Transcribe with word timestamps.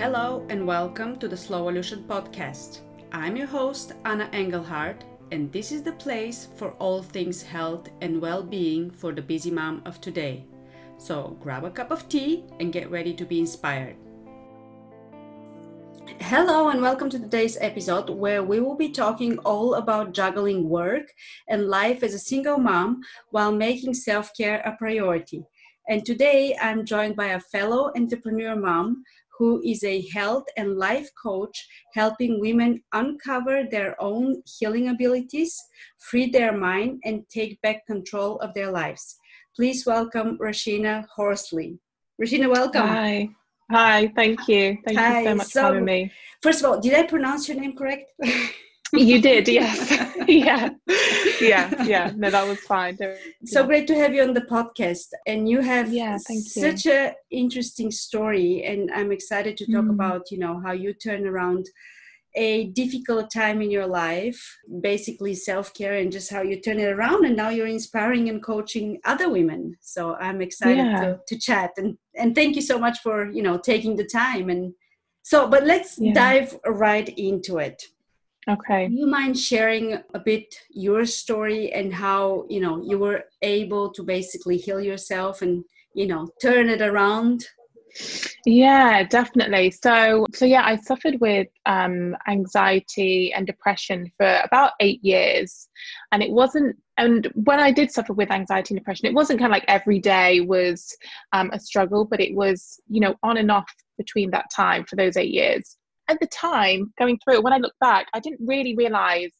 Hello 0.00 0.46
and 0.48 0.66
welcome 0.66 1.18
to 1.18 1.28
the 1.28 1.36
Slowolution 1.36 2.06
podcast. 2.06 2.78
I'm 3.12 3.36
your 3.36 3.46
host, 3.46 3.92
Anna 4.06 4.30
Engelhardt, 4.32 5.04
and 5.30 5.52
this 5.52 5.72
is 5.72 5.82
the 5.82 5.92
place 5.92 6.48
for 6.56 6.70
all 6.78 7.02
things 7.02 7.42
health 7.42 7.90
and 8.00 8.18
well 8.18 8.42
being 8.42 8.90
for 8.90 9.12
the 9.12 9.20
busy 9.20 9.50
mom 9.50 9.82
of 9.84 10.00
today. 10.00 10.46
So 10.96 11.36
grab 11.38 11.64
a 11.64 11.70
cup 11.70 11.90
of 11.90 12.08
tea 12.08 12.44
and 12.60 12.72
get 12.72 12.90
ready 12.90 13.12
to 13.12 13.26
be 13.26 13.40
inspired. 13.40 13.96
Hello, 16.18 16.70
and 16.70 16.80
welcome 16.80 17.10
to 17.10 17.18
today's 17.18 17.58
episode 17.60 18.08
where 18.08 18.42
we 18.42 18.58
will 18.58 18.76
be 18.76 18.88
talking 18.88 19.36
all 19.40 19.74
about 19.74 20.14
juggling 20.14 20.66
work 20.66 21.12
and 21.46 21.68
life 21.68 22.02
as 22.02 22.14
a 22.14 22.18
single 22.18 22.56
mom 22.56 23.02
while 23.32 23.52
making 23.52 23.92
self 23.92 24.34
care 24.34 24.62
a 24.64 24.74
priority. 24.78 25.44
And 25.90 26.06
today 26.06 26.56
I'm 26.60 26.86
joined 26.86 27.16
by 27.16 27.30
a 27.30 27.40
fellow 27.40 27.90
entrepreneur 27.96 28.54
mom 28.54 29.02
who 29.40 29.58
is 29.64 29.82
a 29.84 30.06
health 30.12 30.44
and 30.58 30.76
life 30.76 31.08
coach 31.20 31.66
helping 31.94 32.38
women 32.40 32.82
uncover 32.92 33.64
their 33.70 33.96
own 33.98 34.42
healing 34.44 34.90
abilities, 34.90 35.58
free 35.98 36.28
their 36.30 36.52
mind, 36.52 37.00
and 37.06 37.24
take 37.30 37.58
back 37.62 37.86
control 37.86 38.38
of 38.40 38.52
their 38.52 38.70
lives. 38.70 39.16
Please 39.56 39.86
welcome 39.86 40.36
Rasheena 40.36 41.06
Horsley. 41.16 41.78
Rasheena, 42.20 42.50
welcome. 42.50 42.86
Hi. 42.86 43.30
Hi, 43.70 44.12
thank 44.14 44.46
you. 44.46 44.76
Thank 44.84 44.98
Hi. 44.98 45.20
you 45.20 45.28
so 45.28 45.34
much 45.34 45.46
so, 45.46 45.60
for 45.60 45.66
having 45.68 45.84
me. 45.86 46.12
First 46.42 46.60
of 46.60 46.66
all, 46.70 46.78
did 46.78 46.92
I 46.92 47.04
pronounce 47.04 47.48
your 47.48 47.58
name 47.58 47.74
correct? 47.74 48.12
you 48.92 49.20
did, 49.20 49.48
yes. 49.48 49.90
yeah. 50.28 50.70
Yeah, 51.40 51.84
yeah. 51.84 52.12
No, 52.16 52.30
that 52.30 52.46
was 52.46 52.60
fine. 52.60 52.98
So 53.44 53.66
great 53.66 53.86
to 53.88 53.94
have 53.94 54.14
you 54.14 54.22
on 54.22 54.34
the 54.34 54.42
podcast. 54.42 55.08
And 55.26 55.48
you 55.48 55.60
have 55.60 55.92
yeah, 55.92 56.18
thank 56.26 56.42
such 56.42 56.84
you. 56.84 56.92
a 56.92 57.14
interesting 57.30 57.90
story 57.90 58.64
and 58.64 58.90
I'm 58.94 59.12
excited 59.12 59.56
to 59.58 59.66
talk 59.66 59.84
mm. 59.84 59.90
about, 59.90 60.30
you 60.30 60.38
know, 60.38 60.60
how 60.60 60.72
you 60.72 60.92
turn 60.92 61.26
around 61.26 61.66
a 62.36 62.66
difficult 62.66 63.30
time 63.32 63.60
in 63.60 63.70
your 63.70 63.86
life, 63.86 64.58
basically 64.80 65.34
self 65.34 65.74
care, 65.74 65.96
and 65.96 66.12
just 66.12 66.30
how 66.30 66.42
you 66.42 66.60
turn 66.60 66.78
it 66.78 66.92
around. 66.92 67.24
And 67.24 67.36
now 67.36 67.48
you're 67.48 67.66
inspiring 67.66 68.28
and 68.28 68.42
coaching 68.42 69.00
other 69.04 69.28
women. 69.28 69.76
So 69.80 70.14
I'm 70.14 70.40
excited 70.40 70.76
yeah. 70.76 71.00
to, 71.00 71.20
to 71.26 71.38
chat 71.38 71.70
and 71.76 71.98
and 72.14 72.34
thank 72.34 72.56
you 72.56 72.62
so 72.62 72.78
much 72.78 72.98
for 73.00 73.30
you 73.30 73.42
know 73.42 73.58
taking 73.58 73.96
the 73.96 74.06
time. 74.06 74.48
And 74.48 74.74
so, 75.22 75.48
but 75.48 75.64
let's 75.64 75.98
yeah. 75.98 76.12
dive 76.12 76.58
right 76.66 77.08
into 77.18 77.58
it. 77.58 77.82
Okay. 78.48 78.88
Do 78.88 78.94
you 78.94 79.06
mind 79.06 79.38
sharing 79.38 79.98
a 80.14 80.18
bit 80.18 80.54
your 80.70 81.04
story 81.04 81.72
and 81.72 81.92
how 81.92 82.46
you 82.48 82.60
know 82.60 82.82
you 82.82 82.98
were 82.98 83.24
able 83.42 83.92
to 83.92 84.02
basically 84.02 84.56
heal 84.56 84.80
yourself 84.80 85.42
and 85.42 85.64
you 85.94 86.06
know 86.06 86.28
turn 86.40 86.68
it 86.70 86.80
around? 86.80 87.44
Yeah, 88.46 89.02
definitely. 89.02 89.72
So, 89.72 90.24
so 90.32 90.44
yeah, 90.44 90.64
I 90.64 90.76
suffered 90.76 91.20
with 91.20 91.48
um, 91.66 92.16
anxiety 92.28 93.32
and 93.32 93.46
depression 93.46 94.10
for 94.16 94.40
about 94.44 94.72
eight 94.80 95.04
years, 95.04 95.68
and 96.12 96.22
it 96.22 96.30
wasn't. 96.30 96.76
And 96.96 97.30
when 97.34 97.60
I 97.60 97.72
did 97.72 97.90
suffer 97.90 98.12
with 98.12 98.30
anxiety 98.30 98.74
and 98.74 98.80
depression, 98.80 99.06
it 99.06 99.14
wasn't 99.14 99.40
kind 99.40 99.50
of 99.50 99.54
like 99.54 99.64
every 99.68 99.98
day 99.98 100.40
was 100.40 100.96
um, 101.32 101.50
a 101.52 101.60
struggle, 101.60 102.04
but 102.04 102.20
it 102.20 102.34
was, 102.34 102.78
you 102.88 103.00
know, 103.00 103.16
on 103.22 103.38
and 103.38 103.50
off 103.50 103.72
between 103.98 104.30
that 104.30 104.50
time 104.54 104.84
for 104.84 104.96
those 104.96 105.16
eight 105.16 105.32
years 105.32 105.76
at 106.10 106.20
the 106.20 106.26
time 106.26 106.92
going 106.98 107.18
through 107.18 107.34
it, 107.34 107.42
when 107.42 107.52
I 107.52 107.58
look 107.58 107.74
back, 107.80 108.08
I 108.12 108.20
didn't 108.20 108.40
really 108.44 108.74
realize 108.74 109.30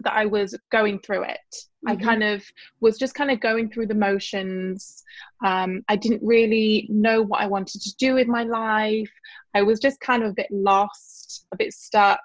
that 0.00 0.12
I 0.12 0.26
was 0.26 0.58
going 0.70 0.98
through 0.98 1.22
it. 1.24 1.38
Mm-hmm. 1.50 1.88
I 1.88 1.96
kind 1.96 2.22
of 2.22 2.44
was 2.80 2.98
just 2.98 3.14
kind 3.14 3.30
of 3.30 3.40
going 3.40 3.70
through 3.70 3.86
the 3.86 3.94
motions. 3.94 5.02
Um, 5.44 5.82
I 5.88 5.96
didn't 5.96 6.22
really 6.22 6.86
know 6.90 7.22
what 7.22 7.40
I 7.40 7.46
wanted 7.46 7.80
to 7.82 7.96
do 7.96 8.14
with 8.14 8.26
my 8.26 8.42
life. 8.42 9.10
I 9.54 9.62
was 9.62 9.78
just 9.78 10.00
kind 10.00 10.22
of 10.22 10.30
a 10.30 10.34
bit 10.34 10.48
lost, 10.50 11.46
a 11.52 11.56
bit 11.56 11.72
stuck. 11.72 12.20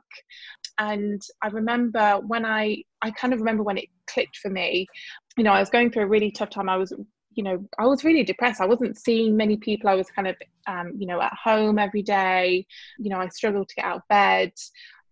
And 0.80 1.22
I 1.44 1.47
remember 1.47 2.20
when 2.26 2.44
I, 2.44 2.84
I 3.02 3.12
kind 3.12 3.34
of 3.34 3.40
remember 3.40 3.64
when 3.64 3.78
it 3.78 3.86
clicked 4.08 4.38
for 4.38 4.50
me. 4.50 4.88
You 5.38 5.44
know, 5.44 5.53
I 5.53 5.59
was 5.59 5.70
going 5.70 5.92
through 5.92 6.03
a 6.03 6.08
really 6.08 6.31
tough 6.31 6.50
time. 6.50 6.70
I 6.70 6.78
was 6.78 6.92
you 7.34 7.44
know, 7.44 7.64
I 7.80 7.86
was 7.86 8.03
really 8.03 8.24
depressed. 8.24 8.62
I 8.62 8.66
wasn't 8.66 8.97
seeing 8.97 9.38
many 9.38 9.58
people. 9.58 9.90
I 9.90 9.96
was 9.96 10.09
kind 10.09 10.28
of, 10.28 10.36
um, 10.68 10.94
you 10.97 11.08
know, 11.08 11.22
at 11.22 11.34
home 11.34 11.80
every 11.80 12.02
day. 12.02 12.66
You 12.97 13.09
know, 13.09 13.19
I 13.19 13.28
struggled 13.30 13.69
to 13.69 13.75
get 13.75 13.86
out 13.86 13.97
of 13.97 14.08
bed. 14.09 14.52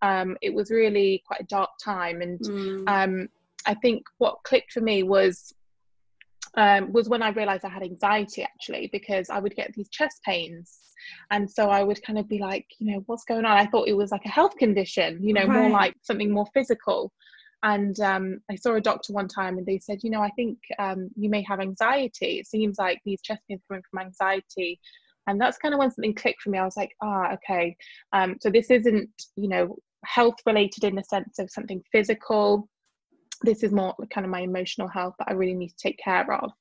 Um, 0.02 0.38
it 0.42 0.54
was 0.54 0.72
really 0.72 1.24
quite 1.26 1.42
a 1.42 1.46
dark 1.46 1.72
time, 1.84 2.22
and 2.22 2.40
mm. 2.40 2.84
um, 2.88 3.28
I 3.66 3.74
think 3.76 4.04
what 4.18 4.38
clicked 4.44 4.72
for 4.72 4.82
me 4.82 5.04
was 5.04 5.54
um, 6.56 6.92
was 6.92 7.10
when 7.10 7.22
I 7.22 7.30
realized 7.30 7.66
I 7.66 7.70
had 7.70 7.84
anxiety 7.84 8.44
actually, 8.44 8.90
because 8.92 9.30
I 9.30 9.40
would 9.40 9.56
get 9.56 9.74
these 9.74 9.90
chest 9.90 10.22
pains. 10.24 10.80
And 11.32 11.50
so 11.50 11.70
I 11.70 11.84
would 11.84 12.04
kind 12.04 12.20
of 12.20 12.28
be 12.28 12.40
like, 12.40 12.66
you 12.78 12.92
know, 12.92 13.04
what's 13.06 13.24
going 13.24 13.46
on? 13.46 13.58
I 13.58 13.66
thought 13.66 13.88
it 13.88 13.96
was 13.96 14.12
like 14.12 14.26
a 14.26 14.30
health 14.30 14.58
condition, 14.58 15.20
you 15.24 15.34
know, 15.34 15.46
right. 15.46 15.62
more 15.62 15.70
like 15.70 15.96
something 16.02 16.32
more 16.32 16.48
physical 16.54 17.12
and 17.64 18.00
um, 18.00 18.40
I 18.50 18.56
saw 18.56 18.76
a 18.76 18.82
doctor 18.82 19.14
one 19.14 19.28
time, 19.28 19.58
and 19.58 19.66
they 19.66 19.80
said, 19.80 20.00
you 20.04 20.10
know, 20.10 20.22
I 20.22 20.30
think 20.32 20.58
um, 20.78 21.10
you 21.16 21.30
may 21.30 21.44
have 21.44 21.60
anxiety. 21.60 22.40
It 22.40 22.48
seems 22.48 22.78
like 22.78 23.00
these 23.06 23.22
chest 23.22 23.42
pains 23.48 23.62
coming 23.68 23.84
from 23.90 24.00
anxiety, 24.00 24.80
and 25.28 25.40
that's 25.40 25.58
kind 25.58 25.74
of 25.74 25.80
when 25.80 25.92
something 25.92 26.16
clicked 26.16 26.42
for 26.42 26.50
me. 26.50 26.58
I 26.58 26.66
was 26.66 26.78
like, 26.78 26.96
ah, 27.02 27.34
okay. 27.34 27.76
Um, 28.14 28.38
so 28.42 28.50
this 28.50 28.72
isn't, 28.72 29.10
you 29.36 29.50
know, 29.50 29.78
health 30.06 30.38
related 30.46 30.86
in 30.86 30.96
the 30.96 31.04
sense 31.04 31.40
of 31.40 31.52
something 31.52 31.84
physical. 31.92 32.70
This 33.42 33.64
is 33.64 33.72
more 33.72 33.96
kind 34.14 34.26
of 34.26 34.32
my 34.32 34.42
emotional 34.42 34.88
health 34.88 35.16
that 35.20 35.28
I 35.30 35.34
really 35.34 35.54
need 35.54 35.70
to 35.70 35.78
take 35.78 36.00
care 36.04 36.32
of. 36.34 36.52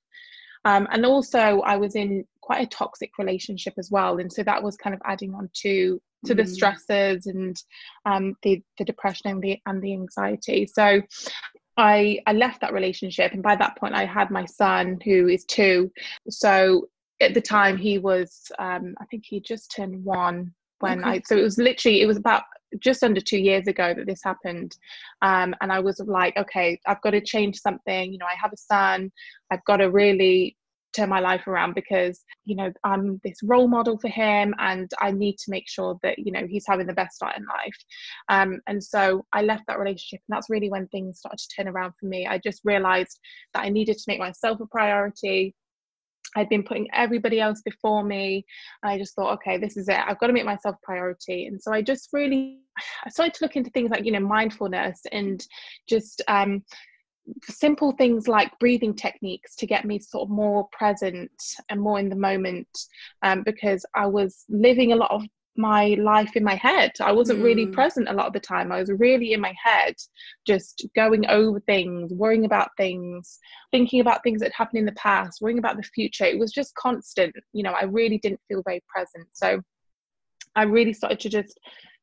Um, 0.65 0.89
and 0.91 1.07
also, 1.07 1.61
I 1.61 1.77
was 1.77 1.95
in 1.95 2.25
quite 2.41 2.67
a 2.67 2.71
toxic 2.71 3.17
relationship 3.19 3.75
as 3.79 3.91
well, 3.91 4.19
and 4.19 4.33
so 4.33 4.43
that 4.43 4.63
was 4.63 4.77
kind 4.77 4.95
of 4.95 5.01
adding 5.05 5.35
on 5.35 5.49
to 5.63 6.01
to 6.27 6.35
the 6.35 6.43
mm. 6.43 6.49
stresses 6.49 7.27
and 7.27 7.57
um, 8.07 8.35
the 8.43 8.63
the 8.79 8.85
depression 8.85 9.31
and 9.31 9.43
the 9.43 9.59
and 9.67 9.83
the 9.83 9.93
anxiety. 9.93 10.67
So 10.67 11.01
I 11.77 12.19
I 12.27 12.33
left 12.33 12.61
that 12.61 12.73
relationship, 12.73 13.33
and 13.33 13.43
by 13.43 13.57
that 13.57 13.77
point 13.79 13.95
I 13.95 14.05
had 14.05 14.31
my 14.31 14.45
son 14.45 14.99
who 15.05 15.29
is 15.29 15.45
two. 15.45 15.91
So 16.29 16.89
at 17.21 17.35
the 17.35 17.41
time 17.41 17.77
he 17.77 17.99
was 17.99 18.51
um, 18.59 18.95
I 19.01 19.05
think 19.07 19.25
he 19.27 19.41
just 19.41 19.73
turned 19.75 20.05
one 20.05 20.53
when 20.81 21.01
okay. 21.01 21.11
I 21.11 21.23
so 21.25 21.37
it 21.37 21.43
was 21.43 21.59
literally 21.59 22.03
it 22.03 22.07
was 22.07 22.17
about 22.17 22.43
just 22.81 23.03
under 23.03 23.21
two 23.21 23.39
years 23.39 23.67
ago 23.67 23.95
that 23.95 24.07
this 24.07 24.21
happened 24.23 24.77
um, 25.23 25.55
and 25.61 25.73
i 25.73 25.81
was 25.81 26.01
like 26.01 26.37
okay 26.37 26.79
i've 26.87 27.01
got 27.01 27.11
to 27.11 27.21
change 27.21 27.59
something 27.59 28.13
you 28.13 28.19
know 28.19 28.27
i 28.27 28.37
have 28.41 28.53
a 28.53 28.57
son 28.57 29.11
i've 29.51 29.65
got 29.65 29.79
to 29.79 29.91
really 29.91 30.55
turn 30.93 31.09
my 31.09 31.21
life 31.21 31.47
around 31.47 31.75
because 31.75 32.25
you 32.45 32.57
know 32.57 32.71
i'm 32.85 33.21
this 33.25 33.39
role 33.43 33.69
model 33.69 33.99
for 33.99 34.09
him 34.09 34.55
and 34.59 34.91
i 35.01 35.11
need 35.11 35.37
to 35.37 35.51
make 35.51 35.69
sure 35.69 35.99
that 36.03 36.19
you 36.19 36.33
know 36.33 36.47
he's 36.49 36.65
having 36.67 36.87
the 36.87 36.93
best 36.93 37.17
start 37.17 37.37
in 37.37 37.45
life 37.45 37.77
um, 38.29 38.61
and 38.67 38.83
so 38.83 39.25
i 39.33 39.43
left 39.43 39.65
that 39.67 39.79
relationship 39.79 40.21
and 40.29 40.37
that's 40.37 40.51
really 40.51 40.71
when 40.71 40.87
things 40.89 41.19
started 41.19 41.39
to 41.39 41.49
turn 41.57 41.69
around 41.69 41.93
for 41.99 42.07
me 42.07 42.27
i 42.27 42.39
just 42.39 42.61
realized 42.65 43.19
that 43.55 43.65
i 43.65 43.69
needed 43.69 43.97
to 43.97 44.05
make 44.09 44.19
myself 44.19 44.61
a 44.61 44.67
priority 44.67 45.55
I'd 46.37 46.49
been 46.49 46.63
putting 46.63 46.89
everybody 46.93 47.41
else 47.41 47.63
before 47.63 48.05
me. 48.05 48.45
And 48.83 48.93
I 48.93 48.99
just 48.99 49.15
thought, 49.15 49.33
okay, 49.35 49.57
this 49.57 49.77
is 49.77 49.89
it. 49.89 49.97
I've 49.97 50.19
got 50.19 50.27
to 50.27 50.33
make 50.33 50.45
myself 50.45 50.77
priority. 50.83 51.47
And 51.47 51.61
so 51.61 51.73
I 51.73 51.83
just 51.83 52.11
really 52.13 52.61
I 53.05 53.11
started 53.11 53.35
to 53.35 53.45
look 53.45 53.57
into 53.57 53.71
things 53.71 53.91
like, 53.91 54.05
you 54.05 54.13
know, 54.13 54.21
mindfulness 54.21 55.01
and 55.13 55.45
just 55.89 56.23
um, 56.29 56.63
simple 57.43 57.93
things 57.93 58.29
like 58.29 58.59
breathing 58.59 58.95
techniques 58.95 59.55
to 59.57 59.67
get 59.67 59.85
me 59.85 59.99
sort 59.99 60.23
of 60.23 60.31
more 60.31 60.69
present 60.73 61.31
and 61.69 61.81
more 61.81 61.99
in 61.99 62.09
the 62.09 62.17
moment 62.17 62.69
um, 63.23 63.43
because 63.43 63.85
I 63.95 64.07
was 64.07 64.45
living 64.49 64.93
a 64.93 64.97
lot 64.97 65.11
of 65.11 65.23
my 65.59 65.97
life 66.01 66.37
in 66.37 66.45
my 66.45 66.55
head. 66.55 66.93
I 67.01 67.11
wasn't 67.11 67.41
mm. 67.41 67.45
really 67.45 67.67
present 67.67 68.09
a 68.09 68.13
lot 68.13 68.29
of 68.29 68.33
the 68.33 68.41
time. 68.41 68.71
I 68.71 68.79
was 68.79 68.93
really 68.93 69.33
in 69.33 69.41
my 69.41 69.53
head, 69.63 69.97
just 70.47 70.87
going 70.95 71.29
over 71.29 71.59
things, 71.61 72.13
worrying 72.13 72.45
about 72.45 72.71
things, 72.77 73.39
thinking 73.73 74.01
about 74.01 74.23
things 74.23 74.41
that 74.41 74.53
happened 74.53 74.79
in 74.79 74.87
the 74.87 74.93
past, 74.93 75.41
worrying 75.41 75.59
about 75.59 75.77
the 75.77 75.83
future. 75.83 76.25
It 76.25 76.39
was 76.39 76.53
just 76.53 76.75
constant. 76.77 77.35
You 77.53 77.65
know, 77.65 77.73
I 77.73 77.85
really 77.85 78.19
didn't 78.19 78.41
feel 78.49 78.63
very 78.65 78.83
present. 78.89 79.27
So 79.33 79.61
I 80.55 80.63
really 80.63 80.93
started 80.93 81.21
to 81.21 81.29
just 81.29 81.59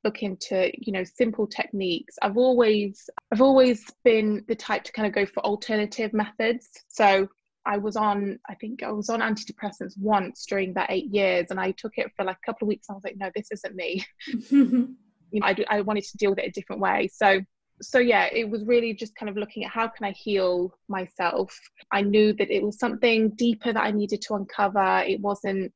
look 0.05 0.23
into 0.23 0.71
you 0.77 0.93
know 0.93 1.03
simple 1.03 1.47
techniques. 1.47 2.15
I've 2.21 2.37
always 2.37 3.09
i've 3.33 3.41
always 3.41 3.83
been 4.05 4.45
the 4.47 4.55
type 4.55 4.83
to 4.85 4.91
kind 4.93 5.07
of 5.07 5.13
go 5.13 5.25
for 5.25 5.43
alternative 5.43 6.13
methods. 6.13 6.69
So 6.87 7.27
i 7.67 7.77
was 7.77 7.95
on 7.95 8.37
i 8.47 8.53
think 8.53 8.83
i 8.83 8.91
was 8.91 9.09
on 9.09 9.21
antidepressants 9.21 9.97
once 9.97 10.45
during 10.45 10.71
that 10.75 10.91
eight 10.91 11.11
years 11.11 11.47
and 11.49 11.59
i 11.59 11.71
took 11.71 11.93
it 11.97 12.11
for 12.15 12.23
like 12.23 12.37
a 12.37 12.45
couple 12.45 12.65
of 12.65 12.67
weeks 12.67 12.85
i 12.91 12.93
was 12.93 13.03
like 13.03 13.17
no 13.17 13.31
this 13.35 13.47
isn't 13.51 13.75
me. 13.75 14.05
You 15.31 15.41
know 15.41 15.47
I, 15.47 15.55
I 15.69 15.81
wanted 15.81 16.05
to 16.05 16.17
deal 16.17 16.29
with 16.29 16.39
it 16.39 16.47
a 16.47 16.51
different 16.51 16.81
way. 16.81 17.09
So 17.11 17.41
so 17.81 17.99
yeah 17.99 18.29
it 18.31 18.49
was 18.49 18.63
really 18.65 18.93
just 18.93 19.15
kind 19.15 19.29
of 19.29 19.35
looking 19.35 19.65
at 19.65 19.71
how 19.71 19.87
can 19.87 20.05
i 20.05 20.11
heal 20.11 20.71
myself. 20.87 21.59
I 21.91 22.01
knew 22.01 22.31
that 22.33 22.49
it 22.49 22.63
was 22.63 22.79
something 22.79 23.31
deeper 23.31 23.73
that 23.73 23.83
i 23.83 23.91
needed 23.91 24.21
to 24.21 24.35
uncover. 24.35 25.03
It 25.05 25.19
wasn't 25.19 25.73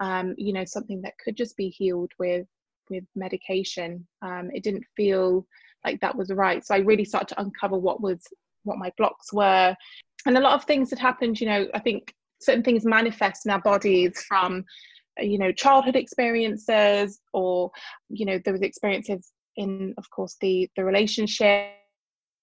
um, 0.00 0.34
you 0.38 0.52
know 0.52 0.64
something 0.64 1.02
that 1.02 1.18
could 1.22 1.36
just 1.36 1.56
be 1.56 1.68
healed 1.68 2.12
with 2.18 2.46
with 2.90 3.04
medication. 3.14 4.06
Um, 4.22 4.50
it 4.52 4.62
didn't 4.62 4.84
feel 4.96 5.46
like 5.84 6.00
that 6.00 6.16
was 6.16 6.30
right. 6.30 6.64
So 6.64 6.74
I 6.74 6.78
really 6.78 7.04
started 7.04 7.28
to 7.34 7.40
uncover 7.40 7.78
what 7.78 8.00
was 8.00 8.20
what 8.64 8.78
my 8.78 8.90
blocks 8.96 9.32
were, 9.32 9.74
and 10.26 10.36
a 10.36 10.40
lot 10.40 10.54
of 10.54 10.64
things 10.64 10.90
that 10.90 10.98
happened. 10.98 11.40
You 11.40 11.46
know, 11.46 11.66
I 11.74 11.78
think 11.80 12.14
certain 12.40 12.62
things 12.62 12.84
manifest 12.84 13.46
in 13.46 13.52
our 13.52 13.60
bodies 13.60 14.22
from 14.28 14.64
you 15.18 15.38
know 15.38 15.52
childhood 15.52 15.96
experiences 15.96 17.20
or 17.32 17.70
you 18.10 18.26
know 18.26 18.38
those 18.44 18.60
experiences 18.60 19.32
in 19.56 19.94
of 19.96 20.08
course 20.10 20.36
the 20.40 20.68
the 20.76 20.84
relationship 20.84 21.70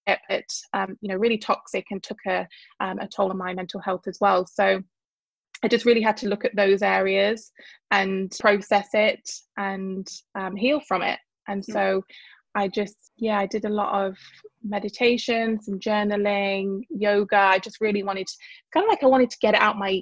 it 0.07 0.51
um, 0.73 0.97
you 1.01 1.09
know 1.09 1.15
really 1.15 1.37
toxic 1.37 1.85
and 1.91 2.03
took 2.03 2.17
a, 2.27 2.47
um, 2.79 2.99
a 2.99 3.07
toll 3.07 3.29
on 3.29 3.37
my 3.37 3.53
mental 3.53 3.79
health 3.79 4.01
as 4.07 4.17
well 4.19 4.45
so 4.45 4.81
i 5.63 5.67
just 5.67 5.85
really 5.85 6.01
had 6.01 6.17
to 6.17 6.27
look 6.27 6.45
at 6.45 6.55
those 6.55 6.81
areas 6.81 7.51
and 7.91 8.31
process 8.39 8.89
it 8.93 9.21
and 9.57 10.07
um, 10.35 10.55
heal 10.55 10.79
from 10.87 11.01
it. 11.01 11.19
And 11.47 11.63
so 11.63 12.03
i 12.55 12.67
just 12.67 12.95
yeah 13.17 13.39
i 13.39 13.47
did 13.47 13.65
a 13.65 13.69
lot 13.69 14.05
of 14.05 14.15
meditation 14.63 15.59
some 15.61 15.79
journaling 15.79 16.81
yoga. 16.89 17.37
I 17.37 17.59
just 17.59 17.81
really 17.81 18.03
wanted 18.03 18.27
to, 18.27 18.33
kind 18.73 18.85
of 18.85 18.89
like 18.89 19.03
i 19.03 19.07
wanted 19.07 19.29
to 19.31 19.37
get 19.41 19.55
it 19.55 19.61
out 19.61 19.77
my 19.77 20.01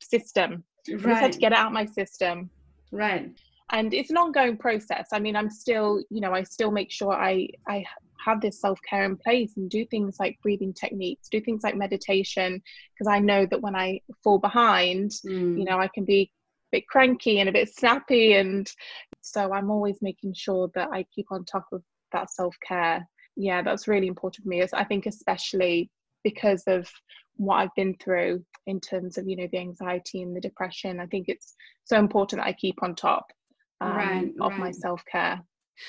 system. 0.00 0.64
Right. 0.88 1.04
i 1.04 1.08
just 1.08 1.20
had 1.20 1.32
to 1.32 1.38
get 1.38 1.52
it 1.52 1.58
out 1.58 1.72
my 1.72 1.86
system. 1.86 2.50
Right 2.92 3.30
and 3.72 3.94
it's 3.94 4.10
an 4.10 4.16
ongoing 4.16 4.56
process. 4.56 5.08
I 5.12 5.18
mean 5.18 5.36
i'm 5.36 5.50
still 5.50 6.02
you 6.10 6.20
know 6.20 6.32
i 6.32 6.42
still 6.42 6.70
make 6.70 6.90
sure 6.90 7.12
i 7.12 7.48
i 7.68 7.84
have 8.24 8.40
this 8.40 8.60
self-care 8.60 9.04
in 9.04 9.16
place 9.16 9.56
and 9.56 9.70
do 9.70 9.84
things 9.86 10.16
like 10.20 10.38
breathing 10.42 10.74
techniques 10.74 11.30
do 11.30 11.40
things 11.40 11.62
like 11.62 11.74
meditation 11.74 12.62
because 12.92 13.10
i 13.10 13.18
know 13.18 13.46
that 13.46 13.62
when 13.62 13.74
i 13.74 13.98
fall 14.22 14.38
behind 14.38 15.10
mm. 15.26 15.58
you 15.58 15.64
know 15.64 15.78
i 15.78 15.88
can 15.94 16.04
be 16.04 16.30
a 16.72 16.76
bit 16.76 16.86
cranky 16.86 17.40
and 17.40 17.48
a 17.48 17.52
bit 17.52 17.74
snappy. 17.74 18.34
And 18.34 18.70
so 19.22 19.52
i'm 19.52 19.70
always 19.70 19.98
making 20.02 20.34
sure 20.34 20.70
that 20.74 20.90
i 20.92 21.04
keep 21.14 21.26
on 21.30 21.44
top 21.44 21.66
of 21.72 21.82
that 22.12 22.30
self-care. 22.30 23.06
Yeah 23.36 23.62
that's 23.62 23.88
really 23.88 24.06
important 24.06 24.44
for 24.44 24.48
me. 24.48 24.62
I 24.72 24.84
think 24.84 25.06
especially 25.06 25.90
because 26.22 26.62
of 26.66 26.88
what 27.36 27.56
i've 27.56 27.74
been 27.74 27.94
through 27.94 28.44
in 28.66 28.78
terms 28.80 29.16
of 29.16 29.26
you 29.26 29.36
know 29.36 29.48
the 29.50 29.58
anxiety 29.58 30.20
and 30.20 30.36
the 30.36 30.40
depression 30.40 31.00
i 31.00 31.06
think 31.06 31.26
it's 31.28 31.54
so 31.84 31.98
important 31.98 32.40
that 32.40 32.48
i 32.48 32.52
keep 32.52 32.82
on 32.82 32.94
top 32.94 33.26
um, 33.80 33.96
right, 33.96 34.30
of 34.40 34.52
right. 34.52 34.60
my 34.60 34.70
self-care 34.70 35.42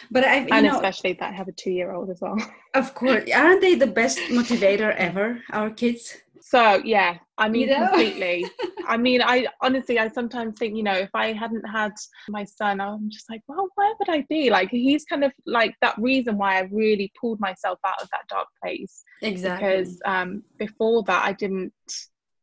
but 0.10 0.24
I, 0.24 0.48
and 0.52 0.66
know, 0.66 0.76
especially 0.76 1.14
that 1.14 1.34
I 1.34 1.36
have 1.36 1.48
a 1.48 1.52
two-year-old 1.52 2.10
as 2.10 2.20
well. 2.22 2.38
Of 2.74 2.94
course, 2.96 3.30
aren't 3.36 3.60
they 3.60 3.76
the 3.76 3.88
best 3.88 4.18
motivator 4.30 4.96
ever? 4.96 5.42
Our 5.52 5.72
kids. 5.72 6.18
So 6.40 6.82
yeah, 6.86 7.18
I 7.38 7.50
mean 7.50 7.68
you 7.68 7.78
know? 7.78 7.88
completely. 7.88 8.46
I 8.88 8.96
mean, 8.96 9.22
I 9.22 9.48
honestly, 9.62 10.00
I 10.00 10.08
sometimes 10.08 10.58
think, 10.58 10.78
you 10.78 10.84
know, 10.84 10.94
if 10.94 11.10
I 11.14 11.34
hadn't 11.34 11.68
had 11.68 11.92
my 12.30 12.46
son, 12.46 12.80
I'm 12.80 13.10
just 13.10 13.30
like, 13.30 13.42
well, 13.50 13.68
where 13.76 13.94
would 14.00 14.10
I 14.10 14.26
be? 14.30 14.50
Like, 14.50 14.70
he's 14.70 15.04
kind 15.04 15.26
of 15.26 15.34
like 15.46 15.76
that 15.82 15.98
reason 15.98 16.38
why 16.38 16.60
I 16.60 16.70
really 16.72 17.12
pulled 17.20 17.42
myself 17.42 17.78
out 17.86 18.02
of 18.02 18.10
that 18.12 18.28
dark 18.30 18.48
place. 18.64 19.04
Exactly. 19.22 19.68
Because 19.68 20.00
um, 20.06 20.44
before 20.58 21.04
that, 21.04 21.26
I 21.26 21.34
didn't. 21.34 21.74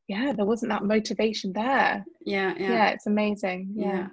Yeah, 0.09 0.33
there 0.33 0.47
wasn't 0.47 0.73
that 0.73 0.85
motivation 0.85 1.55
there. 1.55 2.05
Yeah, 2.25 2.53
yeah. 2.59 2.71
Yeah, 2.71 2.89
it's 2.91 3.07
amazing. 3.07 3.73
yeah. 3.75 3.87
yeah 3.87 4.07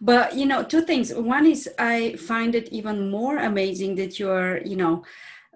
but 0.00 0.34
you 0.34 0.46
know 0.46 0.62
two 0.62 0.82
things 0.82 1.12
one 1.14 1.46
is 1.46 1.68
i 1.78 2.14
find 2.16 2.54
it 2.54 2.68
even 2.70 3.10
more 3.10 3.38
amazing 3.38 3.94
that 3.94 4.18
you're 4.18 4.58
you 4.64 4.76
know 4.76 5.02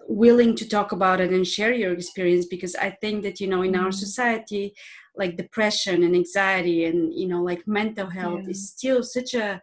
willing 0.07 0.55
to 0.55 0.67
talk 0.67 0.91
about 0.91 1.21
it 1.21 1.31
and 1.31 1.47
share 1.47 1.73
your 1.73 1.93
experience 1.93 2.45
because 2.45 2.75
i 2.75 2.89
think 2.89 3.21
that 3.23 3.39
you 3.39 3.47
know 3.47 3.61
in 3.61 3.75
our 3.75 3.89
mm-hmm. 3.89 4.05
society 4.05 4.73
like 5.15 5.37
depression 5.37 6.03
and 6.03 6.15
anxiety 6.15 6.85
and 6.85 7.13
you 7.13 7.27
know 7.27 7.41
like 7.43 7.67
mental 7.67 8.09
health 8.09 8.41
yeah. 8.43 8.49
is 8.49 8.69
still 8.69 9.03
such 9.03 9.33
a 9.33 9.61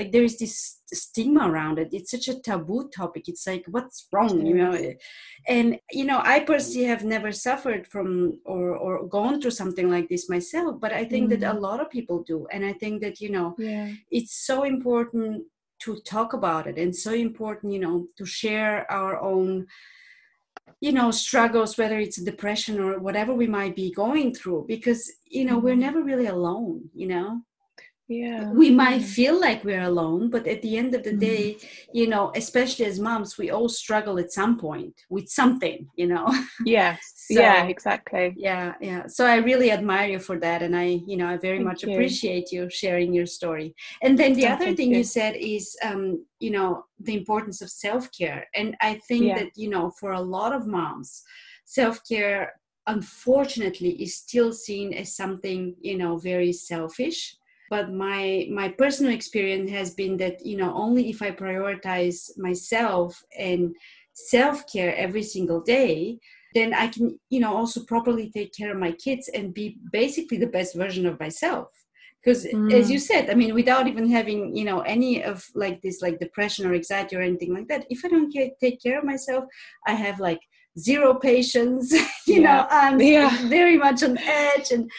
like 0.00 0.12
there 0.12 0.24
is 0.24 0.38
this 0.38 0.80
stigma 0.92 1.42
around 1.48 1.78
it 1.78 1.90
it's 1.92 2.10
such 2.10 2.28
a 2.28 2.40
taboo 2.40 2.88
topic 2.88 3.24
it's 3.28 3.46
like 3.46 3.64
what's 3.68 4.08
wrong 4.12 4.46
you 4.46 4.54
know 4.54 4.72
and 5.46 5.78
you 5.92 6.04
know 6.04 6.20
i 6.24 6.40
personally 6.40 6.86
have 6.86 7.04
never 7.04 7.30
suffered 7.30 7.86
from 7.86 8.08
or 8.44 8.64
or 8.84 9.06
gone 9.06 9.40
through 9.40 9.56
something 9.62 9.90
like 9.90 10.08
this 10.08 10.28
myself 10.28 10.80
but 10.80 10.92
i 10.92 11.04
think 11.04 11.30
mm-hmm. 11.30 11.40
that 11.40 11.50
a 11.50 11.52
mm-hmm. 11.52 11.68
lot 11.68 11.80
of 11.80 11.90
people 11.90 12.22
do 12.22 12.46
and 12.50 12.64
i 12.64 12.72
think 12.72 13.02
that 13.02 13.20
you 13.20 13.30
know 13.30 13.54
yeah. 13.58 13.92
it's 14.10 14.34
so 14.46 14.64
important 14.64 15.44
to 15.84 16.00
talk 16.14 16.32
about 16.32 16.66
it 16.66 16.76
and 16.78 16.94
so 17.06 17.12
important 17.12 17.72
you 17.72 17.82
know 17.84 18.06
to 18.16 18.24
share 18.24 18.90
our 18.90 19.20
own 19.20 19.66
you 20.80 20.92
know 20.92 21.10
struggles 21.10 21.76
whether 21.76 21.98
it's 21.98 22.28
depression 22.32 22.80
or 22.80 22.98
whatever 22.98 23.32
we 23.34 23.46
might 23.46 23.76
be 23.76 23.92
going 23.92 24.34
through 24.34 24.64
because 24.66 25.12
you 25.26 25.44
know 25.44 25.56
mm-hmm. 25.56 25.66
we're 25.66 25.86
never 25.86 26.02
really 26.02 26.26
alone 26.26 26.80
you 26.94 27.06
know 27.06 27.40
yeah 28.10 28.50
we 28.50 28.70
might 28.70 29.02
feel 29.02 29.40
like 29.40 29.62
we're 29.62 29.84
alone 29.84 30.28
but 30.28 30.44
at 30.48 30.60
the 30.62 30.76
end 30.76 30.96
of 30.96 31.04
the 31.04 31.12
mm. 31.12 31.20
day 31.20 31.56
you 31.92 32.08
know 32.08 32.32
especially 32.34 32.84
as 32.84 32.98
moms 32.98 33.38
we 33.38 33.50
all 33.50 33.68
struggle 33.68 34.18
at 34.18 34.32
some 34.32 34.58
point 34.58 34.92
with 35.08 35.28
something 35.28 35.88
you 35.94 36.08
know 36.08 36.26
yes 36.66 36.98
so, 37.14 37.40
yeah 37.40 37.64
exactly 37.66 38.34
yeah 38.36 38.74
yeah 38.80 39.06
so 39.06 39.24
i 39.24 39.36
really 39.36 39.70
admire 39.70 40.08
you 40.08 40.18
for 40.18 40.40
that 40.40 40.60
and 40.60 40.76
i 40.76 41.00
you 41.06 41.16
know 41.16 41.28
i 41.28 41.36
very 41.36 41.58
Thank 41.58 41.68
much 41.68 41.84
you. 41.84 41.92
appreciate 41.92 42.50
you 42.50 42.68
sharing 42.68 43.14
your 43.14 43.26
story 43.26 43.72
and 44.02 44.18
then 44.18 44.32
the 44.34 44.48
other 44.48 44.74
thing 44.74 44.90
you. 44.90 44.98
you. 44.98 45.04
said 45.04 45.36
is 45.36 45.76
um 45.84 46.26
you 46.40 46.50
know 46.50 46.84
the 46.98 47.14
importance 47.14 47.62
of 47.62 47.70
self-care 47.70 48.44
and 48.56 48.76
i 48.80 48.94
think 49.06 49.26
yeah. 49.26 49.38
that 49.38 49.50
you 49.54 49.70
know 49.70 49.92
for 50.00 50.12
a 50.12 50.20
lot 50.20 50.52
of 50.52 50.66
moms 50.66 51.22
self-care 51.64 52.52
unfortunately 52.88 53.90
is 54.02 54.16
still 54.16 54.52
seen 54.52 54.92
as 54.92 55.14
something 55.14 55.76
you 55.80 55.96
know 55.96 56.16
very 56.16 56.52
selfish 56.52 57.36
but 57.70 57.92
my 57.92 58.48
my 58.50 58.68
personal 58.68 59.12
experience 59.12 59.70
has 59.70 59.94
been 59.94 60.16
that 60.18 60.44
you 60.44 60.56
know 60.56 60.74
only 60.74 61.08
if 61.08 61.22
i 61.22 61.30
prioritize 61.30 62.36
myself 62.36 63.22
and 63.38 63.74
self-care 64.12 64.94
every 64.96 65.22
single 65.22 65.60
day 65.62 66.18
then 66.54 66.74
i 66.74 66.86
can 66.88 67.18
you 67.30 67.40
know 67.40 67.56
also 67.56 67.84
properly 67.84 68.30
take 68.30 68.52
care 68.52 68.72
of 68.72 68.78
my 68.78 68.92
kids 68.92 69.30
and 69.32 69.54
be 69.54 69.78
basically 69.92 70.36
the 70.36 70.54
best 70.58 70.74
version 70.74 71.06
of 71.06 71.18
myself 71.20 71.68
because 72.22 72.44
mm. 72.44 72.72
as 72.72 72.90
you 72.90 72.98
said 72.98 73.30
i 73.30 73.34
mean 73.34 73.54
without 73.54 73.86
even 73.86 74.10
having 74.10 74.54
you 74.54 74.64
know 74.64 74.80
any 74.80 75.22
of 75.22 75.46
like 75.54 75.80
this 75.80 76.02
like 76.02 76.18
depression 76.18 76.66
or 76.66 76.74
anxiety 76.74 77.16
or 77.16 77.22
anything 77.22 77.54
like 77.54 77.68
that 77.68 77.86
if 77.88 78.04
i 78.04 78.08
don't 78.08 78.32
take 78.60 78.82
care 78.82 78.98
of 78.98 79.04
myself 79.04 79.44
i 79.86 79.92
have 79.92 80.20
like 80.20 80.40
zero 80.78 81.14
patience 81.14 81.92
you 82.26 82.40
yeah. 82.40 82.40
know 82.40 82.66
i'm 82.70 83.00
yeah. 83.00 83.48
very 83.48 83.76
much 83.76 84.02
on 84.02 84.18
edge 84.18 84.70
and 84.70 84.90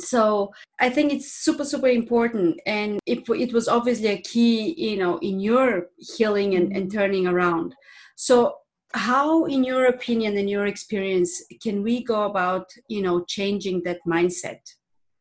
so 0.00 0.52
i 0.80 0.88
think 0.88 1.12
it's 1.12 1.32
super 1.32 1.64
super 1.64 1.88
important 1.88 2.60
and 2.66 2.98
it, 3.06 3.28
it 3.30 3.52
was 3.52 3.68
obviously 3.68 4.08
a 4.08 4.22
key 4.22 4.74
you 4.76 4.96
know 4.96 5.18
in 5.18 5.40
your 5.40 5.88
healing 6.16 6.54
and, 6.54 6.74
and 6.76 6.92
turning 6.92 7.26
around 7.26 7.74
so 8.16 8.56
how 8.94 9.44
in 9.44 9.62
your 9.62 9.86
opinion 9.86 10.36
and 10.36 10.48
your 10.48 10.66
experience 10.66 11.42
can 11.62 11.82
we 11.82 12.02
go 12.02 12.24
about 12.24 12.66
you 12.88 13.02
know 13.02 13.24
changing 13.24 13.82
that 13.82 13.98
mindset 14.06 14.60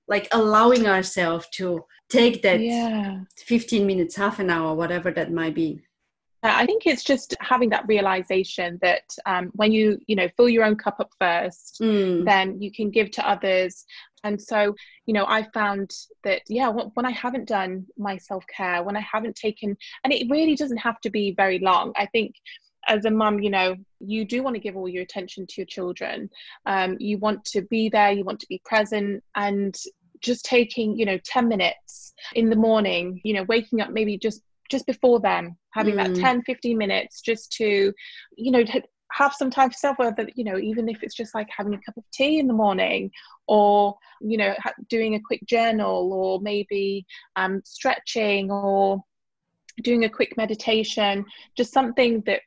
like 0.07 0.27
allowing 0.31 0.87
ourselves 0.87 1.47
to 1.51 1.83
take 2.09 2.41
that 2.41 2.61
yeah. 2.61 3.19
15 3.45 3.85
minutes 3.85 4.15
half 4.15 4.39
an 4.39 4.49
hour 4.49 4.73
whatever 4.73 5.11
that 5.11 5.31
might 5.33 5.53
be 5.53 5.81
I 6.43 6.65
think 6.65 6.85
it's 6.85 7.03
just 7.03 7.35
having 7.39 7.69
that 7.69 7.87
realization 7.87 8.77
that 8.81 9.03
um, 9.25 9.49
when 9.53 9.71
you, 9.71 9.99
you 10.07 10.15
know, 10.15 10.29
fill 10.37 10.49
your 10.49 10.63
own 10.63 10.75
cup 10.75 10.99
up 10.99 11.11
first, 11.19 11.79
mm. 11.81 12.25
then 12.25 12.61
you 12.61 12.71
can 12.71 12.91
give 12.91 13.11
to 13.11 13.27
others. 13.27 13.85
And 14.23 14.41
so, 14.41 14.75
you 15.05 15.13
know, 15.13 15.25
I 15.27 15.43
found 15.53 15.93
that, 16.23 16.41
yeah, 16.47 16.69
when 16.69 17.05
I 17.05 17.11
haven't 17.11 17.47
done 17.47 17.85
my 17.97 18.17
self 18.17 18.45
care, 18.47 18.83
when 18.83 18.97
I 18.97 19.01
haven't 19.11 19.35
taken, 19.35 19.77
and 20.03 20.13
it 20.13 20.27
really 20.29 20.55
doesn't 20.55 20.77
have 20.77 20.99
to 21.01 21.09
be 21.09 21.33
very 21.35 21.59
long. 21.59 21.93
I 21.95 22.07
think 22.07 22.35
as 22.87 23.05
a 23.05 23.11
mum, 23.11 23.39
you 23.39 23.49
know, 23.49 23.75
you 23.99 24.25
do 24.25 24.41
want 24.43 24.55
to 24.55 24.61
give 24.61 24.77
all 24.77 24.87
your 24.87 25.03
attention 25.03 25.45
to 25.45 25.53
your 25.57 25.65
children. 25.65 26.29
Um, 26.65 26.97
you 26.99 27.17
want 27.17 27.43
to 27.45 27.61
be 27.61 27.89
there, 27.89 28.11
you 28.11 28.23
want 28.23 28.39
to 28.39 28.47
be 28.47 28.61
present, 28.65 29.23
and 29.35 29.77
just 30.21 30.45
taking, 30.45 30.97
you 30.97 31.05
know, 31.05 31.19
10 31.25 31.47
minutes 31.47 32.13
in 32.33 32.49
the 32.49 32.55
morning, 32.55 33.21
you 33.23 33.33
know, 33.33 33.43
waking 33.43 33.81
up 33.81 33.91
maybe 33.91 34.17
just 34.17 34.41
just 34.69 34.85
before 34.85 35.19
them 35.21 35.55
having 35.71 35.95
mm. 35.95 36.13
that 36.13 36.19
10 36.19 36.41
15 36.43 36.77
minutes 36.77 37.21
just 37.21 37.53
to 37.53 37.93
you 38.35 38.51
know 38.51 38.65
have 39.11 39.33
some 39.33 39.49
time 39.49 39.69
for 39.69 39.77
self 39.77 39.97
that 39.97 40.37
you 40.37 40.43
know 40.43 40.57
even 40.57 40.89
if 40.89 41.03
it's 41.03 41.15
just 41.15 41.33
like 41.33 41.47
having 41.55 41.73
a 41.73 41.81
cup 41.81 41.95
of 41.97 42.03
tea 42.11 42.39
in 42.39 42.47
the 42.47 42.53
morning 42.53 43.09
or 43.47 43.95
you 44.21 44.37
know 44.37 44.55
doing 44.89 45.15
a 45.15 45.21
quick 45.21 45.45
journal 45.45 46.11
or 46.13 46.39
maybe 46.41 47.05
um, 47.35 47.61
stretching 47.63 48.51
or 48.51 49.03
doing 49.83 50.05
a 50.05 50.09
quick 50.09 50.35
meditation 50.37 51.23
just 51.55 51.71
something 51.71 52.21
that 52.25 52.41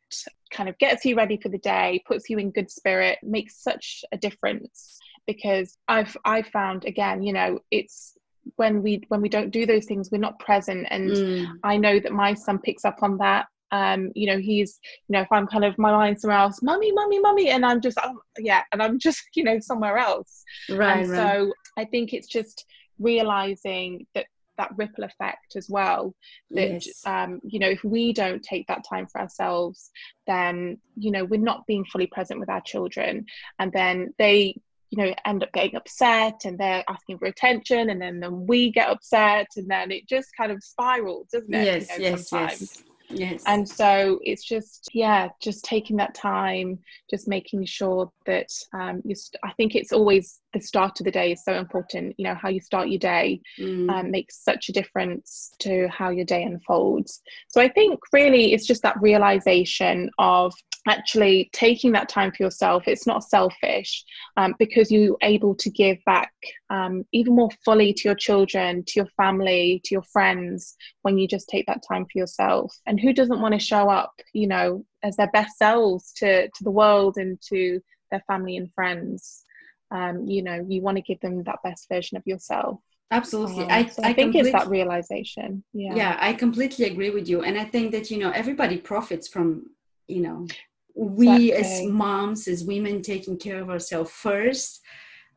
kind 0.51 0.69
of 0.69 0.77
gets 0.79 1.05
you 1.05 1.17
ready 1.17 1.39
for 1.41 1.49
the 1.49 1.59
day 1.59 2.03
puts 2.07 2.29
you 2.29 2.39
in 2.39 2.51
good 2.51 2.71
spirit 2.71 3.19
makes 3.23 3.63
such 3.63 4.05
a 4.13 4.19
difference. 4.19 4.99
Because 5.27 5.77
i've 5.87 6.17
i've 6.25 6.49
found 6.49 6.85
again 6.87 7.23
you 7.23 7.33
know 7.33 7.61
it's 7.71 8.17
when 8.57 8.83
we 8.83 9.03
when 9.09 9.21
we 9.21 9.29
don't 9.29 9.51
do 9.51 9.65
those 9.65 9.85
things 9.85 10.11
we're 10.11 10.19
not 10.19 10.39
present. 10.41 10.87
And 10.91 11.11
mm. 11.11 11.47
i 11.63 11.77
know 11.77 12.01
that 12.01 12.13
my 12.13 12.35
son 12.35 12.59
picks 12.59 12.85
up 12.85 13.03
on 13.03 13.19
that 13.19 13.47
um 13.73 14.11
you 14.15 14.27
know 14.27 14.39
he's 14.39 14.81
you 15.09 15.13
know 15.15 15.21
if 15.21 15.29
i'm 15.31 15.47
kind 15.47 15.65
of 15.65 15.77
my 15.79 15.91
mind 15.91 16.21
somewhere 16.21 16.39
else 16.39 16.63
mummy 16.63 16.93
mummy 16.93 17.19
mummy 17.21 17.51
and 17.51 17.65
i'm 17.65 17.81
just 17.81 17.99
oh, 18.03 18.21
yeah 18.39 18.63
and 18.73 18.83
i'm 18.83 18.99
just 18.99 19.23
you 19.35 19.45
know 19.45 19.59
somewhere 19.61 19.99
else 19.99 20.45
right, 20.71 21.01
and 21.01 21.11
right. 21.11 21.17
so 21.17 21.53
i 21.77 21.85
think 21.85 22.13
it's 22.13 22.29
just 22.29 22.67
realizing 22.99 24.07
that 24.15 24.27
that 24.59 24.77
ripple 24.77 25.05
effect 25.05 25.57
as 25.57 25.71
well 25.71 26.15
that 26.51 26.85
yes. 26.85 27.01
um, 27.07 27.41
you 27.43 27.59
know 27.59 27.69
if 27.69 27.83
we 27.83 28.13
don't 28.13 28.43
take 28.43 28.67
that 28.67 28.85
time 28.87 29.07
for 29.07 29.19
ourselves 29.21 29.91
then 30.27 30.77
you 30.97 31.11
know 31.11 31.25
we're 31.25 31.41
not 31.41 31.67
being 31.67 31.85
fully 31.87 32.07
present 32.07 32.39
with 32.39 32.51
our 32.51 32.61
children 32.61 33.25
and 33.59 33.73
then 33.73 34.13
they 34.19 34.55
you 34.91 35.03
know 35.03 35.15
end 35.25 35.43
up 35.43 35.53
getting 35.53 35.77
upset 35.77 36.43
and 36.45 36.59
they're 36.59 36.85
asking 36.89 37.17
for 37.17 37.27
attention 37.27 37.91
and 37.91 38.03
then, 38.03 38.21
then 38.21 38.47
we 38.47 38.71
get 38.71 38.91
upset 38.91 39.47
and 39.57 39.69
then 39.71 39.91
it 39.91 40.07
just 40.07 40.29
kind 40.37 40.53
of 40.53 40.63
spirals 40.63 41.29
doesn't 41.33 41.55
it 41.55 41.65
yes 41.65 41.91
you 41.91 41.99
know, 41.99 42.11
yes 42.11 42.29
sometimes. 42.29 42.61
yes 42.61 42.85
Yes. 43.13 43.43
And 43.47 43.69
so 43.69 44.19
it's 44.23 44.45
just, 44.45 44.89
yeah, 44.93 45.29
just 45.43 45.65
taking 45.65 45.97
that 45.97 46.15
time, 46.15 46.79
just 47.11 47.29
making 47.29 47.65
sure 47.65 48.11
that 48.27 48.49
um, 48.73 49.03
you, 49.05 49.15
st- 49.15 49.41
I 49.45 49.53
think 49.53 49.75
it's 49.75 49.93
always 49.93 50.41
the 50.53 50.61
start 50.61 51.01
of 51.01 51.05
the 51.05 51.11
day 51.11 51.33
is 51.33 51.45
so 51.45 51.55
important. 51.55 52.15
You 52.19 52.25
know, 52.25 52.35
how 52.35 52.49
you 52.49 52.61
start 52.61 52.89
your 52.89 52.99
day 52.99 53.41
mm. 53.59 53.91
um, 53.91 54.11
makes 54.11 54.43
such 54.43 54.69
a 54.69 54.73
difference 54.73 55.53
to 55.61 55.89
how 55.89 56.11
your 56.11 56.25
day 56.25 56.43
unfolds. 56.43 57.21
So 57.49 57.61
I 57.61 57.69
think 57.69 57.99
really 58.13 58.53
it's 58.53 58.67
just 58.67 58.83
that 58.83 59.01
realization 59.01 60.11
of 60.19 60.55
actually 60.89 61.51
taking 61.53 61.93
that 61.93 62.09
time 62.09 62.33
for 62.33 62.43
yourself 62.43 62.83
it's 62.87 63.07
not 63.07 63.23
selfish 63.23 64.05
um, 64.37 64.55
because 64.59 64.91
you're 64.91 65.17
able 65.23 65.55
to 65.55 65.71
give 65.71 65.99
back 66.07 66.33
um, 66.71 67.05
even 67.13 67.35
more 67.35 67.51
fully 67.65 67.93
to 67.93 68.09
your 68.09 68.15
children 68.15 68.83
to 68.87 68.95
your 68.97 69.09
family 69.17 69.81
to 69.85 69.95
your 69.95 70.03
friends 70.03 70.77
when 71.03 71.19
you 71.19 71.27
just 71.29 71.49
take 71.49 71.67
that 71.67 71.83
time 71.87 72.05
for 72.05 72.19
yourself. 72.19 72.75
And 72.87 72.99
who 73.01 73.13
doesn't 73.13 73.41
want 73.41 73.55
to 73.55 73.61
show 73.61 73.89
up 73.89 74.13
you 74.33 74.47
know 74.47 74.85
as 75.03 75.17
their 75.17 75.31
best 75.31 75.59
selves 75.59 76.13
to 76.15 76.47
to 76.47 76.65
the 76.65 76.71
world 76.71 77.17
and 77.17 77.41
to 77.49 77.81
their 78.11 78.23
family 78.27 78.57
and 78.57 78.73
friends? 78.75 79.45
Um, 79.91 80.25
you 80.27 80.43
know 80.43 80.65
you 80.69 80.83
want 80.83 80.97
to 80.97 81.03
give 81.03 81.21
them 81.21 81.43
that 81.45 81.59
best 81.65 81.87
version 81.91 82.17
of 82.17 82.23
yourself. 82.27 82.81
Absolutely. 83.13 83.65
Um, 83.65 83.71
I, 83.71 83.87
so 83.87 84.05
I, 84.05 84.11
I, 84.11 84.13
think 84.13 84.37
it's 84.37 84.53
that 84.53 84.69
realization. 84.69 85.65
Yeah. 85.73 85.97
Yeah 85.97 86.17
i 86.21 86.33
completely 86.33 86.85
agree 86.87 87.11
with 87.11 87.29
you. 87.29 87.43
And 87.43 87.59
i 87.59 87.65
think 87.65 87.93
that 87.93 88.11
you 88.11 88.19
know 88.19 88.31
everybody 88.31 88.77
profits 88.77 89.27
from 89.29 89.67
you 90.07 90.23
know 90.23 90.47
we 90.95 91.53
as 91.53 91.83
moms 91.85 92.49
as 92.49 92.65
women 92.65 93.03
taking 93.03 93.39
care 93.39 93.61
of 93.61 93.71
ourselves 93.71 94.11
first 94.11 94.81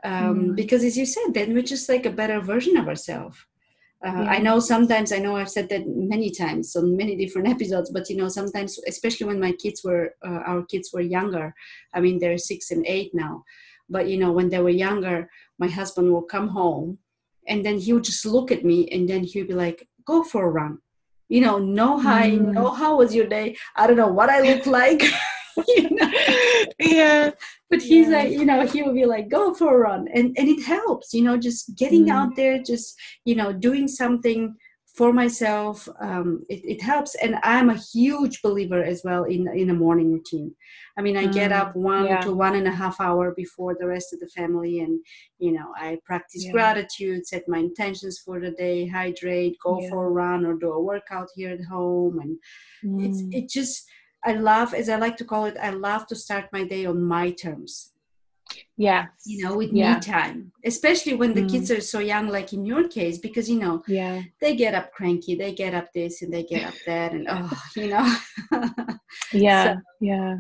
um, 0.04 0.36
mm. 0.36 0.56
because 0.56 0.84
as 0.84 0.98
you 0.98 1.06
said 1.06 1.34
then 1.34 1.54
we're 1.54 1.64
just 1.64 1.90
like 1.90 2.06
a 2.06 2.12
better 2.12 2.40
version 2.42 2.78
of 2.78 2.88
ourselves 2.88 3.38
uh, 4.06 4.10
yeah. 4.10 4.30
i 4.30 4.38
know 4.38 4.60
sometimes 4.60 5.12
i 5.12 5.18
know 5.18 5.36
i've 5.36 5.50
said 5.50 5.70
that 5.70 5.88
many 5.88 6.30
times 6.30 6.76
on 6.76 6.98
many 6.98 7.16
different 7.16 7.48
episodes 7.56 7.90
but 7.92 8.10
you 8.10 8.18
know 8.18 8.28
sometimes 8.28 8.80
especially 8.88 9.28
when 9.28 9.40
my 9.40 9.52
kids 9.54 9.84
were 9.84 10.14
uh, 10.26 10.42
our 10.46 10.64
kids 10.66 10.92
were 10.94 11.02
younger 11.02 11.54
i 11.94 12.00
mean 12.00 12.20
they're 12.20 12.38
six 12.38 12.72
and 12.72 12.86
eight 12.88 13.12
now 13.14 13.44
but 13.90 14.08
you 14.08 14.18
know 14.18 14.32
when 14.32 14.50
they 14.50 14.60
were 14.60 14.70
younger 14.70 15.30
my 15.60 15.68
husband 15.68 16.12
will 16.12 16.24
come 16.24 16.48
home 16.48 16.98
and 17.48 17.66
then 17.66 17.78
he 17.78 17.94
would 17.94 18.04
just 18.04 18.26
look 18.26 18.52
at 18.52 18.64
me 18.64 18.88
and 18.92 19.08
then 19.08 19.24
he 19.24 19.40
would 19.40 19.48
be 19.48 19.54
like 19.54 19.88
go 20.06 20.24
for 20.24 20.46
a 20.46 20.50
run 20.50 20.78
you 21.30 21.42
know 21.42 21.58
no 21.58 21.98
hi 22.00 22.32
mm. 22.32 22.52
no 22.54 22.72
how 22.72 22.98
was 22.98 23.16
your 23.16 23.28
day 23.28 23.56
i 23.76 23.88
don't 23.88 23.98
know 23.98 24.08
what 24.20 24.30
i 24.30 24.40
look 24.42 24.66
like 24.66 25.02
you 25.68 25.90
know? 25.90 26.12
yeah 26.80 27.32
but 27.70 27.82
he's 27.82 28.08
yeah. 28.08 28.18
like 28.18 28.32
you 28.32 28.46
know 28.46 28.66
he 28.66 28.82
will 28.82 28.94
be 28.94 29.06
like 29.06 29.30
go 29.30 29.54
for 29.54 29.76
a 29.76 29.78
run 29.78 30.08
and 30.14 30.36
and 30.38 30.48
it 30.48 30.64
helps 30.64 31.14
you 31.14 31.24
know 31.24 31.38
just 31.38 31.76
getting 31.76 32.06
mm. 32.06 32.12
out 32.12 32.36
there 32.36 32.62
just 32.62 32.96
you 33.26 33.36
know 33.36 33.52
doing 33.52 33.88
something 33.88 34.56
for 34.96 35.12
myself 35.12 35.90
um, 36.02 36.44
it, 36.50 36.64
it, 36.64 36.82
helps 36.82 37.16
and 37.16 37.36
i'm 37.42 37.70
a 37.70 37.82
huge 37.94 38.42
believer 38.44 38.84
as 38.84 39.02
well 39.04 39.24
in 39.24 39.48
in 39.56 39.72
a 39.72 39.74
morning 39.74 40.12
routine 40.14 40.54
i 41.00 41.02
mean 41.02 41.18
i 41.18 41.26
mm, 41.26 41.34
get 41.34 41.52
up 41.52 41.76
one 41.76 42.06
yeah. 42.06 42.22
to 42.22 42.32
one 42.32 42.56
and 42.56 42.68
a 42.68 42.72
half 42.72 43.02
hour 43.02 43.34
before 43.36 43.76
the 43.80 43.88
rest 43.88 44.14
of 44.14 44.20
the 44.20 44.28
family 44.28 44.82
and 44.82 45.00
you 45.40 45.52
know 45.52 45.74
i 45.78 45.98
practice 46.06 46.46
yeah. 46.46 46.52
gratitude 46.52 47.26
set 47.26 47.44
my 47.48 47.58
intentions 47.58 48.20
for 48.24 48.40
the 48.40 48.52
day 48.52 48.88
hydrate 48.88 49.58
go 49.64 49.82
yeah. 49.82 49.90
for 49.90 50.06
a 50.06 50.12
run 50.12 50.46
or 50.46 50.54
do 50.54 50.72
a 50.72 50.82
workout 50.82 51.28
here 51.36 51.50
at 51.50 51.66
home 51.66 52.20
and 52.20 52.38
mm. 52.86 53.04
it's 53.04 53.24
it 53.36 53.50
just 53.50 53.88
I 54.26 54.34
love, 54.34 54.74
as 54.74 54.90
I 54.90 54.98
like 54.98 55.18
to 55.18 55.26
call 55.26 55.46
it, 55.46 55.58
I 55.62 55.72
love 55.72 56.08
to 56.08 56.16
start 56.16 56.46
my 56.52 56.64
day 56.64 56.86
on 56.86 57.04
my 57.04 57.32
terms. 57.32 57.92
Yeah. 58.78 59.08
You 59.26 59.44
know, 59.44 59.58
with 59.58 59.72
yeah. 59.72 59.96
me 59.96 60.00
time, 60.00 60.52
especially 60.66 61.16
when 61.16 61.34
the 61.34 61.42
mm. 61.42 61.52
kids 61.52 61.72
are 61.72 61.82
so 61.82 62.00
young, 62.00 62.28
like 62.28 62.54
in 62.54 62.66
your 62.66 62.88
case, 62.88 63.18
because, 63.18 63.50
you 63.50 63.60
know, 63.60 63.84
yeah, 63.88 64.22
they 64.42 64.56
get 64.56 64.76
up 64.76 64.92
cranky, 64.92 65.36
they 65.36 65.54
get 65.54 65.74
up 65.74 65.92
this 65.94 66.22
and 66.22 66.34
they 66.34 66.44
get 66.44 66.68
up 66.68 66.74
that, 66.86 67.14
and 67.14 67.28
oh, 67.30 67.52
you 67.76 67.88
know. 67.88 68.16
yeah. 69.34 69.76
So, 69.76 69.82
yeah. 70.02 70.38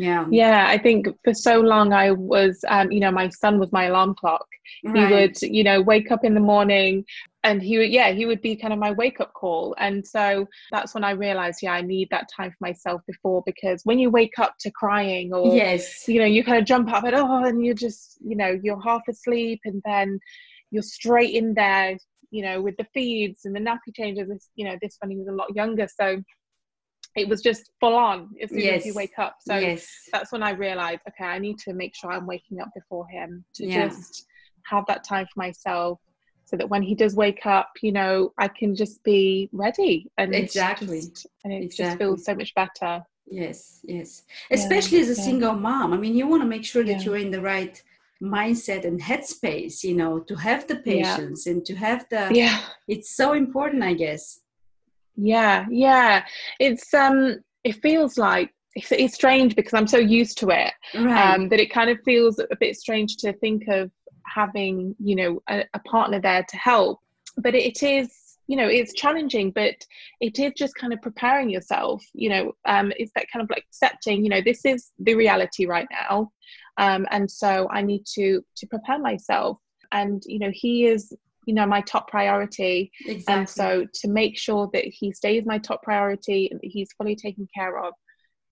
Yeah. 0.00 0.26
Yeah. 0.30 0.66
I 0.68 0.78
think 0.78 1.08
for 1.24 1.34
so 1.34 1.60
long 1.60 1.92
I 1.92 2.10
was, 2.10 2.64
um, 2.68 2.90
you 2.90 3.00
know, 3.00 3.10
my 3.10 3.28
son 3.28 3.58
was 3.58 3.70
my 3.72 3.84
alarm 3.84 4.14
clock. 4.14 4.46
Right. 4.84 4.96
He 4.96 5.14
would, 5.14 5.42
you 5.42 5.64
know, 5.64 5.82
wake 5.82 6.10
up 6.10 6.24
in 6.24 6.34
the 6.34 6.40
morning, 6.40 7.04
and 7.42 7.62
he 7.62 7.78
would 7.78 7.90
yeah 7.90 8.10
he 8.10 8.26
would 8.26 8.42
be 8.42 8.54
kind 8.54 8.72
of 8.72 8.78
my 8.78 8.90
wake 8.92 9.20
up 9.20 9.32
call 9.32 9.74
and 9.78 10.06
so 10.06 10.46
that's 10.70 10.94
when 10.94 11.04
i 11.04 11.10
realized 11.10 11.60
yeah 11.62 11.72
i 11.72 11.80
need 11.80 12.08
that 12.10 12.28
time 12.34 12.50
for 12.50 12.56
myself 12.60 13.00
before 13.06 13.42
because 13.46 13.80
when 13.84 13.98
you 13.98 14.10
wake 14.10 14.38
up 14.38 14.54
to 14.60 14.70
crying 14.70 15.32
or 15.32 15.54
yes 15.54 16.06
you 16.06 16.18
know 16.18 16.26
you 16.26 16.44
kind 16.44 16.58
of 16.58 16.64
jump 16.64 16.92
up 16.92 17.04
and 17.04 17.14
oh 17.14 17.44
and 17.44 17.64
you're 17.64 17.74
just 17.74 18.18
you 18.20 18.36
know 18.36 18.58
you're 18.62 18.80
half 18.82 19.02
asleep 19.08 19.60
and 19.64 19.80
then 19.84 20.18
you're 20.70 20.82
straight 20.82 21.34
in 21.34 21.54
there 21.54 21.96
you 22.30 22.44
know 22.44 22.60
with 22.60 22.76
the 22.76 22.86
feeds 22.92 23.44
and 23.44 23.56
the 23.56 23.60
nappy 23.60 23.94
changes 23.94 24.50
you 24.54 24.64
know 24.64 24.76
this 24.82 24.96
when 25.00 25.10
he 25.10 25.16
was 25.16 25.28
a 25.28 25.32
lot 25.32 25.54
younger 25.54 25.88
so 25.88 26.22
it 27.16 27.28
was 27.28 27.42
just 27.42 27.70
full 27.80 27.94
on 27.94 28.28
as 28.42 28.50
soon 28.50 28.60
yes. 28.60 28.80
as 28.80 28.86
you 28.86 28.94
wake 28.94 29.18
up 29.18 29.36
so 29.40 29.56
yes. 29.56 29.88
that's 30.12 30.32
when 30.32 30.42
i 30.42 30.50
realized 30.50 31.00
okay 31.08 31.24
i 31.24 31.38
need 31.38 31.58
to 31.58 31.72
make 31.72 31.94
sure 31.94 32.12
i'm 32.12 32.26
waking 32.26 32.60
up 32.60 32.68
before 32.74 33.06
him 33.08 33.44
to 33.54 33.66
yeah. 33.66 33.88
just 33.88 34.26
have 34.64 34.84
that 34.86 35.02
time 35.04 35.26
for 35.26 35.38
myself 35.40 35.98
so 36.50 36.56
that 36.56 36.68
when 36.68 36.82
he 36.82 36.96
does 36.96 37.14
wake 37.14 37.46
up, 37.46 37.70
you 37.80 37.92
know, 37.92 38.32
I 38.36 38.48
can 38.48 38.74
just 38.74 39.04
be 39.04 39.48
ready 39.52 40.10
and 40.18 40.34
exactly, 40.34 41.00
just, 41.00 41.26
and 41.44 41.52
it 41.52 41.62
exactly. 41.62 41.84
just 41.84 41.98
feels 41.98 42.24
so 42.24 42.34
much 42.34 42.52
better. 42.56 43.04
Yes, 43.30 43.80
yes. 43.84 44.24
Especially 44.50 44.98
yeah, 44.98 45.04
as 45.04 45.16
a 45.16 45.20
yeah. 45.20 45.26
single 45.26 45.52
mom, 45.54 45.92
I 45.92 45.96
mean, 45.96 46.16
you 46.16 46.26
want 46.26 46.42
to 46.42 46.48
make 46.48 46.64
sure 46.64 46.82
that 46.82 47.04
you're 47.04 47.18
in 47.18 47.30
the 47.30 47.40
right 47.40 47.80
mindset 48.20 48.84
and 48.84 49.00
headspace, 49.00 49.84
you 49.84 49.94
know, 49.94 50.18
to 50.18 50.34
have 50.34 50.66
the 50.66 50.76
patience 50.76 51.46
and 51.46 51.64
to 51.64 51.76
have 51.76 52.06
the. 52.10 52.28
Yeah. 52.32 52.60
It's 52.88 53.14
so 53.14 53.32
important, 53.34 53.84
I 53.84 53.94
guess. 53.94 54.39
Yeah, 55.20 55.66
yeah. 55.70 56.24
It's 56.58 56.92
um. 56.94 57.40
It 57.62 57.82
feels 57.82 58.16
like 58.16 58.54
it's, 58.74 58.92
it's 58.92 59.14
strange 59.14 59.54
because 59.54 59.74
I'm 59.74 59.86
so 59.86 59.98
used 59.98 60.38
to 60.38 60.48
it 60.50 60.72
right. 60.94 61.34
um, 61.34 61.48
that 61.50 61.60
it 61.60 61.72
kind 61.72 61.90
of 61.90 61.98
feels 62.04 62.38
a 62.38 62.56
bit 62.58 62.76
strange 62.76 63.16
to 63.18 63.32
think 63.34 63.68
of 63.68 63.90
having 64.26 64.94
you 64.98 65.16
know 65.16 65.42
a, 65.48 65.64
a 65.74 65.78
partner 65.80 66.20
there 66.20 66.44
to 66.48 66.56
help 66.56 67.00
but 67.36 67.54
it 67.54 67.82
is 67.82 68.38
you 68.46 68.56
know 68.56 68.66
it's 68.66 68.92
challenging 68.92 69.50
but 69.50 69.74
it 70.20 70.38
is 70.38 70.52
just 70.56 70.74
kind 70.74 70.92
of 70.92 71.00
preparing 71.02 71.50
yourself 71.50 72.02
you 72.14 72.28
know 72.28 72.52
um 72.66 72.92
it's 72.96 73.12
that 73.14 73.26
kind 73.32 73.42
of 73.42 73.50
like 73.50 73.64
accepting 73.68 74.22
you 74.22 74.30
know 74.30 74.40
this 74.44 74.64
is 74.64 74.92
the 75.00 75.14
reality 75.14 75.66
right 75.66 75.88
now 75.90 76.30
um 76.78 77.06
and 77.10 77.30
so 77.30 77.68
i 77.72 77.80
need 77.80 78.04
to 78.06 78.44
to 78.56 78.66
prepare 78.66 78.98
myself 78.98 79.58
and 79.92 80.22
you 80.26 80.38
know 80.38 80.50
he 80.52 80.86
is 80.86 81.12
you 81.50 81.56
know 81.56 81.66
my 81.66 81.80
top 81.80 82.08
priority. 82.08 82.92
Exactly. 83.06 83.34
and 83.34 83.48
so 83.48 83.84
to 83.92 84.08
make 84.08 84.38
sure 84.38 84.70
that 84.72 84.84
he 84.84 85.10
stays 85.10 85.44
my 85.44 85.58
top 85.58 85.82
priority 85.82 86.48
and 86.48 86.60
that 86.60 86.70
he's 86.70 86.92
fully 86.92 87.16
taken 87.16 87.48
care 87.52 87.76
of 87.84 87.92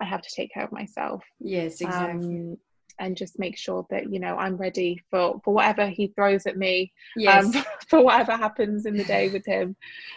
i 0.01 0.05
have 0.05 0.21
to 0.21 0.29
take 0.35 0.53
care 0.53 0.65
of 0.65 0.73
myself. 0.73 1.23
Yes 1.39 1.81
exactly. 1.81 2.27
um, 2.27 2.57
and 2.99 3.17
just 3.17 3.39
make 3.39 3.57
sure 3.57 3.87
that 3.91 4.13
you 4.13 4.19
know 4.19 4.37
I'm 4.37 4.57
ready 4.57 5.01
for 5.11 5.41
for 5.45 5.55
whatever 5.55 5.87
he 5.87 6.09
throws 6.09 6.45
at 6.47 6.57
me 6.57 6.93
um, 7.19 7.23
yes. 7.23 7.57
um, 7.57 7.65
for 7.89 8.03
whatever 8.03 8.33
happens 8.33 8.85
in 8.85 8.97
the 8.97 9.05
day 9.05 9.29
with 9.29 9.47
him. 9.47 9.77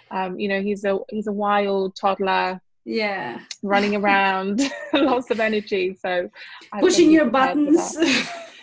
Um, 0.09 0.39
you 0.39 0.49
know 0.49 0.59
he's 0.59 0.83
a 0.83 0.97
he's 1.09 1.27
a 1.27 1.31
wild 1.31 1.95
toddler 1.95 2.59
yeah. 2.83 3.37
running 3.61 3.95
around 4.01 4.59
lots 4.93 5.29
of 5.29 5.39
energy. 5.39 5.95
So 6.01 6.31
pushing 6.79 7.11
your 7.11 7.29
buttons 7.29 7.95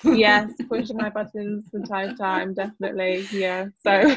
yes 0.04 0.52
pushing 0.68 0.96
my 0.96 1.10
buttons 1.10 1.68
from 1.70 1.84
time 1.84 2.10
to 2.10 2.16
time 2.16 2.54
definitely 2.54 3.26
yeah 3.32 3.66
so 3.82 4.16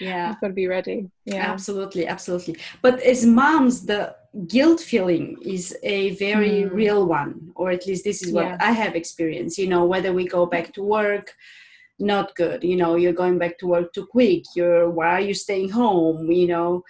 yeah. 0.00 0.34
got 0.40 0.48
to 0.48 0.52
be 0.52 0.66
ready 0.66 1.08
yeah 1.24 1.50
absolutely 1.50 2.06
absolutely 2.06 2.56
but 2.82 3.00
as 3.00 3.26
moms 3.26 3.84
the 3.86 4.14
guilt 4.48 4.80
feeling 4.80 5.36
is 5.42 5.76
a 5.82 6.10
very 6.16 6.64
mm. 6.64 6.72
real 6.72 7.06
one 7.06 7.52
or 7.54 7.70
at 7.70 7.86
least 7.86 8.04
this 8.04 8.22
is 8.22 8.32
what 8.32 8.46
yeah. 8.46 8.56
i 8.60 8.72
have 8.72 8.96
experienced 8.96 9.58
you 9.58 9.68
know 9.68 9.84
whether 9.84 10.12
we 10.12 10.26
go 10.26 10.46
back 10.46 10.72
to 10.72 10.82
work 10.82 11.32
not 11.98 12.34
good 12.34 12.64
you 12.64 12.76
know 12.76 12.96
you're 12.96 13.12
going 13.12 13.38
back 13.38 13.56
to 13.58 13.66
work 13.66 13.92
too 13.92 14.06
quick 14.06 14.42
you're 14.56 14.90
why 14.90 15.08
are 15.08 15.20
you 15.20 15.34
staying 15.34 15.68
home 15.68 16.30
you 16.30 16.48
know 16.48 16.82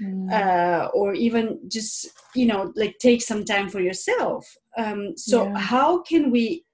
mm. 0.00 0.30
uh, 0.32 0.86
or 0.94 1.14
even 1.14 1.58
just 1.68 2.10
you 2.34 2.46
know 2.46 2.72
like 2.76 2.96
take 2.98 3.22
some 3.22 3.44
time 3.44 3.68
for 3.68 3.80
yourself 3.80 4.56
um, 4.76 5.16
so 5.16 5.44
yeah. 5.44 5.58
how 5.58 6.00
can 6.02 6.30
we 6.30 6.64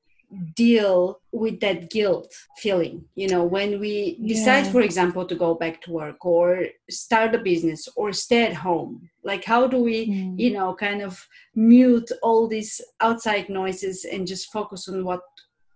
deal 0.54 1.20
with 1.32 1.58
that 1.60 1.90
guilt 1.90 2.32
feeling 2.58 3.02
you 3.14 3.26
know 3.28 3.44
when 3.44 3.80
we 3.80 4.18
decide 4.26 4.66
yeah. 4.66 4.72
for 4.72 4.82
example 4.82 5.24
to 5.24 5.34
go 5.34 5.54
back 5.54 5.80
to 5.80 5.90
work 5.90 6.24
or 6.24 6.66
start 6.90 7.34
a 7.34 7.38
business 7.38 7.88
or 7.96 8.12
stay 8.12 8.44
at 8.44 8.52
home 8.52 9.08
like 9.24 9.44
how 9.44 9.66
do 9.66 9.78
we 9.78 10.06
mm. 10.06 10.38
you 10.38 10.52
know 10.52 10.74
kind 10.74 11.00
of 11.00 11.26
mute 11.54 12.10
all 12.22 12.46
these 12.46 12.80
outside 13.00 13.48
noises 13.48 14.04
and 14.04 14.26
just 14.26 14.52
focus 14.52 14.88
on 14.88 15.02
what 15.02 15.22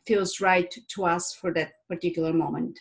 feels 0.07 0.41
right 0.41 0.75
to 0.89 1.05
us 1.05 1.33
for 1.33 1.53
that 1.53 1.73
particular 1.89 2.33
moment 2.33 2.79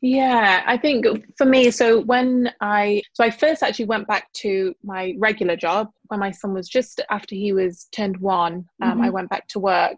Yeah, 0.00 0.64
I 0.66 0.76
think 0.76 1.06
for 1.38 1.46
me, 1.46 1.70
so 1.70 2.00
when 2.00 2.50
I 2.60 3.02
so 3.12 3.22
I 3.22 3.30
first 3.30 3.62
actually 3.62 3.84
went 3.86 4.08
back 4.08 4.32
to 4.42 4.74
my 4.82 5.14
regular 5.18 5.56
job 5.56 5.90
when 6.12 6.20
my 6.20 6.30
son 6.30 6.52
was 6.52 6.68
just 6.68 7.00
after 7.08 7.34
he 7.34 7.54
was 7.54 7.88
turned 7.90 8.18
one. 8.18 8.66
Um, 8.82 8.92
mm-hmm. 8.92 9.00
I 9.00 9.10
went 9.10 9.30
back 9.30 9.48
to 9.48 9.58
work, 9.58 9.96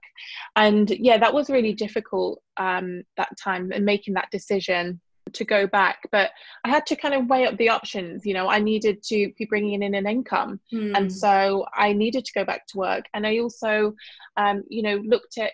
and 0.54 0.88
yeah, 0.88 1.18
that 1.18 1.35
was 1.35 1.50
really 1.50 1.73
difficult 1.73 2.40
um, 2.56 3.02
that 3.16 3.37
time 3.37 3.73
and 3.75 3.85
making 3.85 4.14
that 4.14 4.30
decision 4.30 5.00
to 5.33 5.44
go 5.44 5.66
back 5.66 6.00
but 6.12 6.30
i 6.64 6.68
had 6.68 6.85
to 6.85 6.94
kind 6.94 7.14
of 7.14 7.26
weigh 7.28 7.47
up 7.47 7.56
the 7.56 7.71
options 7.71 8.26
you 8.26 8.35
know 8.35 8.47
i 8.47 8.59
needed 8.59 9.02
to 9.02 9.33
be 9.38 9.47
bringing 9.47 9.83
in 9.83 9.94
an 9.94 10.06
income 10.06 10.61
mm. 10.73 10.94
and 10.94 11.11
so 11.11 11.64
i 11.75 11.94
needed 11.94 12.26
to 12.26 12.33
go 12.35 12.44
back 12.44 12.66
to 12.66 12.76
work 12.76 13.06
and 13.14 13.26
i 13.26 13.38
also 13.38 13.94
um, 14.37 14.62
you 14.68 14.83
know 14.83 14.97
looked 14.97 15.38
at 15.38 15.52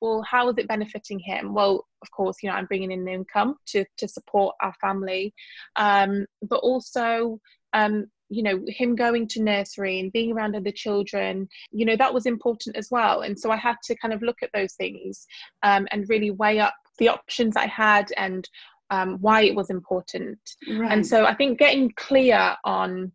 well 0.00 0.22
how 0.22 0.48
is 0.48 0.56
it 0.56 0.68
benefiting 0.68 1.18
him 1.18 1.52
well 1.52 1.84
of 2.00 2.10
course 2.12 2.36
you 2.42 2.48
know 2.48 2.54
i'm 2.54 2.66
bringing 2.66 2.92
in 2.92 3.08
income 3.08 3.56
to 3.66 3.84
to 3.96 4.06
support 4.06 4.54
our 4.62 4.72
family 4.80 5.34
um, 5.74 6.24
but 6.42 6.60
also 6.60 7.40
um, 7.72 8.06
you 8.28 8.42
know 8.42 8.60
him 8.68 8.94
going 8.94 9.26
to 9.26 9.42
nursery 9.42 10.00
and 10.00 10.12
being 10.12 10.32
around 10.32 10.54
other 10.54 10.70
children 10.70 11.48
you 11.70 11.84
know 11.84 11.96
that 11.96 12.12
was 12.12 12.26
important 12.26 12.76
as 12.76 12.88
well. 12.90 13.22
And 13.22 13.38
so 13.38 13.50
i 13.50 13.56
had 13.56 13.76
to 13.84 13.96
kind 13.96 14.14
of 14.14 14.22
look 14.22 14.42
at 14.42 14.50
those 14.52 14.74
things 14.74 15.26
um, 15.62 15.86
and 15.90 16.08
really 16.08 16.30
weigh 16.30 16.60
up 16.60 16.74
the 16.98 17.08
options 17.08 17.56
i 17.56 17.66
had 17.66 18.10
and 18.16 18.48
um, 18.90 19.18
why 19.20 19.42
it 19.42 19.54
was 19.54 19.70
important. 19.70 20.38
Right. 20.68 20.90
and 20.92 21.06
so 21.06 21.24
i 21.24 21.34
think 21.34 21.58
getting 21.58 21.92
clear 21.96 22.56
on 22.64 23.12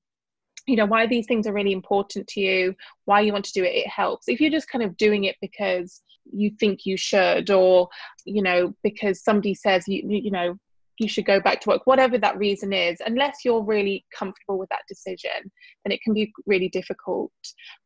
you 0.68 0.76
know 0.76 0.86
why 0.86 1.06
these 1.06 1.28
things 1.28 1.46
are 1.46 1.54
really 1.54 1.74
important 1.74 2.28
to 2.28 2.40
you 2.40 2.76
why 3.06 3.20
you 3.20 3.34
want 3.34 3.46
to 3.46 3.54
do 3.54 3.64
it 3.64 3.76
it 3.76 3.88
helps. 3.88 4.28
If 4.28 4.40
you're 4.40 4.52
just 4.52 4.70
kind 4.70 4.84
of 4.84 4.98
doing 4.98 5.26
it 5.26 5.36
because 5.42 6.02
you 6.32 6.52
think 6.60 6.86
you 6.86 6.98
should 6.98 7.50
or 7.52 7.90
you 8.26 8.42
know 8.42 8.74
because 8.82 9.24
somebody 9.24 9.54
says 9.54 9.88
you 9.88 10.04
you 10.08 10.32
know 10.32 10.58
you 11.00 11.08
should 11.08 11.26
go 11.26 11.40
back 11.40 11.60
to 11.62 11.70
work 11.70 11.82
whatever 11.86 12.18
that 12.18 12.38
reason 12.38 12.72
is 12.74 12.98
unless 13.06 13.38
you're 13.44 13.64
really 13.64 14.06
comfortable 14.18 14.58
with 14.58 14.70
that 14.70 14.82
decision 14.88 15.52
then 15.84 15.92
it 15.92 16.02
can 16.02 16.14
be 16.14 16.32
really 16.46 16.70
difficult. 16.70 17.32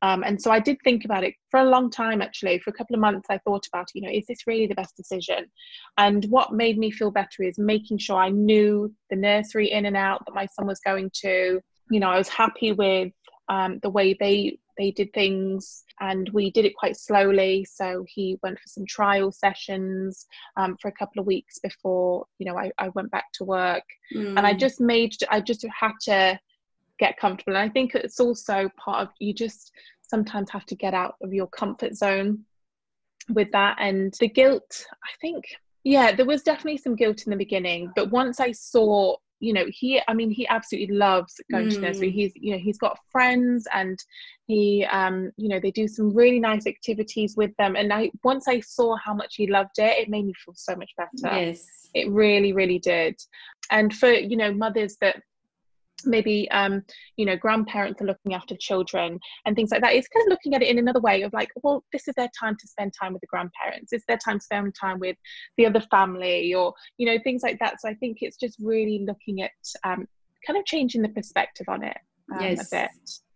Um, 0.01 0.23
and 0.23 0.41
so 0.41 0.51
i 0.51 0.59
did 0.59 0.77
think 0.83 1.05
about 1.05 1.23
it 1.23 1.33
for 1.49 1.59
a 1.59 1.69
long 1.69 1.89
time 1.89 2.21
actually. 2.21 2.59
For 2.59 2.69
a 2.69 2.73
couple 2.73 2.95
of 2.95 2.99
months 3.01 3.27
i 3.29 3.37
thought 3.39 3.65
about 3.67 3.87
you 3.93 4.01
know 4.01 4.11
is 4.11 4.25
this 4.27 4.47
really 4.47 4.67
the 4.67 4.75
best 4.75 4.95
decision? 4.95 5.45
And 5.97 6.25
what 6.25 6.53
made 6.53 6.77
me 6.77 6.91
feel 6.91 7.11
better 7.11 7.43
is 7.43 7.57
making 7.57 7.97
sure 7.99 8.17
i 8.17 8.29
knew 8.29 8.93
the 9.09 9.15
nursery 9.15 9.71
in 9.71 9.85
and 9.85 9.97
out 9.97 10.23
that 10.25 10.35
my 10.35 10.45
son 10.45 10.67
was 10.67 10.79
going 10.79 11.11
to. 11.21 11.61
You 11.89 11.99
know 12.01 12.09
i 12.09 12.17
was 12.17 12.27
happy 12.27 12.73
with 12.73 13.13
um, 13.49 13.79
the 13.81 13.89
way 13.89 14.13
they 14.19 14.59
they 14.77 14.91
did 14.91 15.11
things 15.13 15.83
and 15.99 16.29
we 16.33 16.51
did 16.51 16.65
it 16.65 16.75
quite 16.75 16.95
slowly 16.95 17.65
so 17.69 18.05
he 18.07 18.37
went 18.43 18.57
for 18.57 18.67
some 18.67 18.85
trial 18.85 19.31
sessions 19.31 20.25
um, 20.57 20.77
for 20.81 20.87
a 20.87 20.93
couple 20.93 21.19
of 21.19 21.25
weeks 21.25 21.59
before 21.59 22.25
you 22.39 22.45
know 22.45 22.57
i, 22.57 22.71
I 22.77 22.89
went 22.89 23.11
back 23.11 23.25
to 23.33 23.43
work 23.43 23.83
mm. 24.15 24.27
and 24.37 24.39
i 24.39 24.53
mm. 24.53 24.59
just 24.59 24.79
made 24.79 25.15
i 25.29 25.41
just 25.41 25.65
had 25.79 25.93
to 26.01 26.39
get 26.99 27.17
comfortable 27.17 27.55
and 27.55 27.69
i 27.69 27.71
think 27.71 27.95
it's 27.95 28.19
also 28.19 28.69
part 28.77 29.01
of 29.01 29.09
you 29.19 29.33
just 29.33 29.71
sometimes 30.01 30.49
have 30.51 30.65
to 30.65 30.75
get 30.75 30.93
out 30.93 31.15
of 31.21 31.33
your 31.33 31.47
comfort 31.47 31.95
zone 31.95 32.43
with 33.29 33.51
that 33.51 33.77
and 33.79 34.13
the 34.19 34.27
guilt 34.27 34.85
i 35.03 35.09
think 35.19 35.43
yeah 35.83 36.15
there 36.15 36.25
was 36.25 36.43
definitely 36.43 36.77
some 36.77 36.95
guilt 36.95 37.25
in 37.25 37.31
the 37.31 37.37
beginning 37.37 37.91
but 37.95 38.09
once 38.09 38.39
i 38.39 38.51
saw 38.51 39.15
you 39.39 39.53
know 39.53 39.65
he 39.69 40.01
i 40.07 40.13
mean 40.13 40.31
he 40.31 40.47
absolutely 40.47 40.95
loves 40.95 41.35
going 41.51 41.67
mm. 41.67 41.73
to 41.73 41.79
nursery 41.79 42.09
mm. 42.09 42.13
he's 42.13 42.31
you 42.35 42.51
know 42.51 42.57
he's 42.57 42.77
got 42.77 42.97
friends 43.11 43.67
and 43.73 43.97
he 44.47 44.85
um 44.91 45.31
you 45.37 45.47
know 45.49 45.59
they 45.59 45.71
do 45.71 45.87
some 45.87 46.13
really 46.13 46.39
nice 46.39 46.65
activities 46.65 47.35
with 47.37 47.51
them 47.57 47.75
and 47.75 47.93
i 47.93 48.09
once 48.23 48.47
i 48.47 48.59
saw 48.59 48.95
how 48.97 49.13
much 49.13 49.35
he 49.35 49.47
loved 49.47 49.77
it 49.77 49.99
it 49.99 50.09
made 50.09 50.25
me 50.25 50.33
feel 50.43 50.55
so 50.55 50.75
much 50.75 50.91
better 50.97 51.35
yes 51.39 51.65
it 51.93 52.09
really 52.09 52.53
really 52.53 52.79
did 52.79 53.15
and 53.71 53.93
for 53.93 54.11
you 54.11 54.37
know 54.37 54.53
mothers 54.53 54.97
that 55.01 55.21
maybe 56.05 56.49
um, 56.51 56.83
you 57.15 57.25
know 57.25 57.35
grandparents 57.35 58.01
are 58.01 58.05
looking 58.05 58.33
after 58.33 58.55
children 58.55 59.19
and 59.45 59.55
things 59.55 59.71
like 59.71 59.81
that 59.81 59.93
it's 59.93 60.07
kind 60.07 60.25
of 60.25 60.29
looking 60.29 60.53
at 60.53 60.61
it 60.61 60.69
in 60.69 60.77
another 60.77 60.99
way 60.99 61.23
of 61.23 61.33
like 61.33 61.49
well 61.63 61.83
this 61.91 62.07
is 62.07 62.13
their 62.15 62.29
time 62.39 62.55
to 62.59 62.67
spend 62.67 62.93
time 62.99 63.13
with 63.13 63.21
the 63.21 63.27
grandparents 63.27 63.93
it's 63.93 64.05
their 64.07 64.17
time 64.17 64.39
to 64.39 64.43
spend 64.45 64.73
time 64.79 64.99
with 64.99 65.15
the 65.57 65.65
other 65.65 65.81
family 65.91 66.53
or 66.53 66.73
you 66.97 67.05
know 67.05 67.17
things 67.23 67.41
like 67.43 67.57
that 67.59 67.81
so 67.81 67.89
i 67.89 67.93
think 67.95 68.17
it's 68.21 68.37
just 68.37 68.57
really 68.59 69.03
looking 69.05 69.41
at 69.41 69.51
um, 69.83 70.07
kind 70.45 70.57
of 70.57 70.65
changing 70.65 71.01
the 71.01 71.09
perspective 71.09 71.65
on 71.67 71.83
it 71.83 71.97
um, 72.33 72.41
yes. 72.41 72.71
a 72.71 72.75
bit 72.75 72.89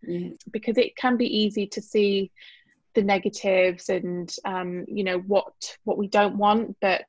yes. 0.04 0.34
because 0.52 0.78
it 0.78 0.96
can 0.96 1.18
be 1.18 1.26
easy 1.26 1.66
to 1.66 1.82
see 1.82 2.32
the 2.94 3.02
negatives 3.02 3.90
and 3.90 4.36
um, 4.46 4.86
you 4.88 5.04
know 5.04 5.20
what 5.20 5.54
what 5.86 5.98
we 5.98 6.08
don't 6.08 6.38
want 6.38 6.76
but 6.82 7.06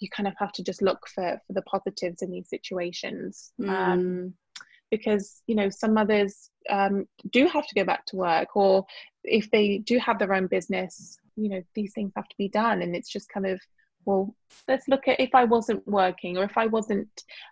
you 0.00 0.08
kind 0.10 0.26
of 0.26 0.34
have 0.36 0.50
to 0.50 0.64
just 0.64 0.82
look 0.82 1.06
for 1.14 1.40
for 1.46 1.52
the 1.52 1.62
positives 1.62 2.22
in 2.22 2.30
these 2.30 2.50
situations 2.50 3.52
mm. 3.60 4.32
Because 4.92 5.42
you 5.48 5.56
know 5.56 5.68
some 5.68 5.92
mothers 5.92 6.50
um, 6.70 7.06
do 7.32 7.48
have 7.48 7.66
to 7.66 7.74
go 7.74 7.84
back 7.84 8.06
to 8.06 8.16
work 8.16 8.54
or 8.54 8.86
if 9.24 9.50
they 9.50 9.78
do 9.78 9.98
have 9.98 10.20
their 10.20 10.34
own 10.34 10.46
business 10.46 11.18
you 11.36 11.48
know 11.48 11.62
these 11.74 11.92
things 11.94 12.12
have 12.16 12.28
to 12.28 12.36
be 12.38 12.48
done. 12.48 12.82
And 12.82 12.94
it's 12.94 13.10
just 13.10 13.28
kind 13.28 13.46
of 13.46 13.60
well 14.04 14.34
let's 14.66 14.88
look 14.88 15.06
at 15.06 15.20
if 15.20 15.30
i 15.32 15.44
wasn't 15.44 15.86
working 15.86 16.36
or 16.36 16.42
if 16.42 16.58
i 16.58 16.66
wasn't 16.66 17.08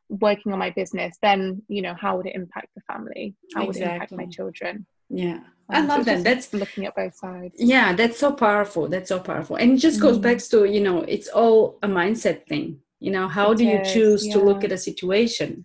working 0.08 0.52
on 0.52 0.58
my 0.58 0.70
business 0.70 1.16
then 1.22 1.62
you 1.68 1.80
know 1.80 1.94
how 1.94 2.16
would 2.16 2.26
it 2.26 2.34
impact 2.34 2.68
the 2.74 2.80
family? 2.92 3.36
How 3.54 3.62
exactly. 3.62 3.66
would 3.66 3.76
it 3.76 3.94
impact 3.94 4.12
my 4.12 4.26
children? 4.26 4.86
Yeah. 5.08 5.40
Um, 5.72 5.76
i 5.76 5.80
love 5.82 6.04
so 6.04 6.14
that. 6.16 6.24
that's 6.24 6.52
looking 6.52 6.86
at 6.86 6.96
both 6.96 7.14
sides. 7.14 7.54
Yeah 7.58 7.92
that's 7.92 8.18
so 8.18 8.32
powerful. 8.32 8.88
That's 8.88 9.08
so 9.08 9.20
powerful. 9.20 9.56
And 9.56 9.72
it 9.72 9.76
just 9.76 10.00
goes 10.00 10.18
mm. 10.18 10.22
back 10.22 10.38
to 10.38 10.64
you 10.64 10.80
know 10.80 11.02
it's 11.02 11.28
all 11.28 11.78
a 11.82 11.88
mindset 11.88 12.46
thing. 12.46 12.80
You 12.98 13.12
know 13.12 13.28
how 13.28 13.52
it 13.52 13.58
do 13.58 13.64
you 13.64 13.80
choose 13.84 14.26
yeah. 14.26 14.34
to 14.34 14.40
look 14.42 14.64
at 14.64 14.72
a 14.72 14.78
situation 14.78 15.64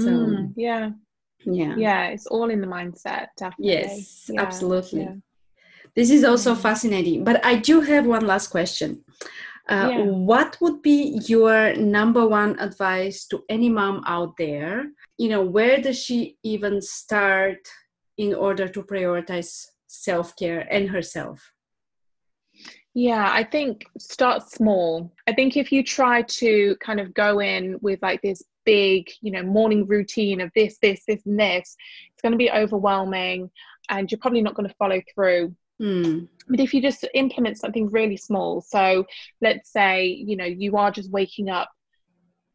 so 0.00 0.10
mm, 0.10 0.52
yeah. 0.56 0.90
Yeah. 1.44 1.74
Yeah, 1.76 2.08
it's 2.08 2.26
all 2.26 2.50
in 2.50 2.60
the 2.60 2.66
mindset, 2.66 3.28
definitely. 3.38 3.66
Yes, 3.66 4.30
yeah, 4.30 4.42
absolutely. 4.42 5.02
Yeah. 5.02 5.14
This 5.94 6.10
is 6.10 6.24
also 6.24 6.54
fascinating. 6.54 7.24
But 7.24 7.44
I 7.44 7.56
do 7.56 7.80
have 7.80 8.06
one 8.06 8.26
last 8.26 8.48
question. 8.48 9.04
Uh, 9.68 9.88
yeah. 9.90 10.04
What 10.04 10.56
would 10.60 10.82
be 10.82 11.20
your 11.26 11.74
number 11.76 12.26
one 12.26 12.58
advice 12.58 13.26
to 13.26 13.42
any 13.48 13.68
mom 13.68 14.02
out 14.06 14.36
there? 14.36 14.90
You 15.18 15.28
know, 15.28 15.42
where 15.42 15.80
does 15.80 15.98
she 15.98 16.36
even 16.42 16.80
start 16.82 17.58
in 18.16 18.34
order 18.34 18.68
to 18.68 18.82
prioritize 18.82 19.66
self 19.86 20.36
care 20.36 20.66
and 20.70 20.90
herself? 20.90 21.52
Yeah, 22.94 23.30
I 23.32 23.44
think 23.44 23.86
start 23.98 24.50
small. 24.50 25.12
I 25.28 25.32
think 25.32 25.56
if 25.56 25.70
you 25.70 25.84
try 25.84 26.22
to 26.22 26.76
kind 26.80 26.98
of 26.98 27.14
go 27.14 27.40
in 27.40 27.78
with 27.80 28.02
like 28.02 28.20
this 28.20 28.42
big, 28.64 29.08
you 29.20 29.30
know, 29.30 29.42
morning 29.42 29.86
routine 29.86 30.40
of 30.40 30.50
this, 30.54 30.78
this, 30.82 31.02
this, 31.06 31.24
and 31.24 31.38
this, 31.38 31.76
it's 32.12 32.22
going 32.22 32.32
to 32.32 32.38
be 32.38 32.50
overwhelming 32.50 33.50
and 33.88 34.10
you're 34.10 34.18
probably 34.18 34.42
not 34.42 34.54
going 34.54 34.68
to 34.68 34.74
follow 34.74 35.00
through. 35.14 35.54
Mm. 35.80 36.28
But 36.48 36.60
if 36.60 36.74
you 36.74 36.82
just 36.82 37.06
implement 37.14 37.58
something 37.58 37.88
really 37.90 38.16
small, 38.16 38.60
so 38.60 39.06
let's 39.40 39.72
say, 39.72 40.06
you 40.06 40.36
know, 40.36 40.44
you 40.44 40.76
are 40.76 40.90
just 40.90 41.10
waking 41.10 41.48
up 41.48 41.70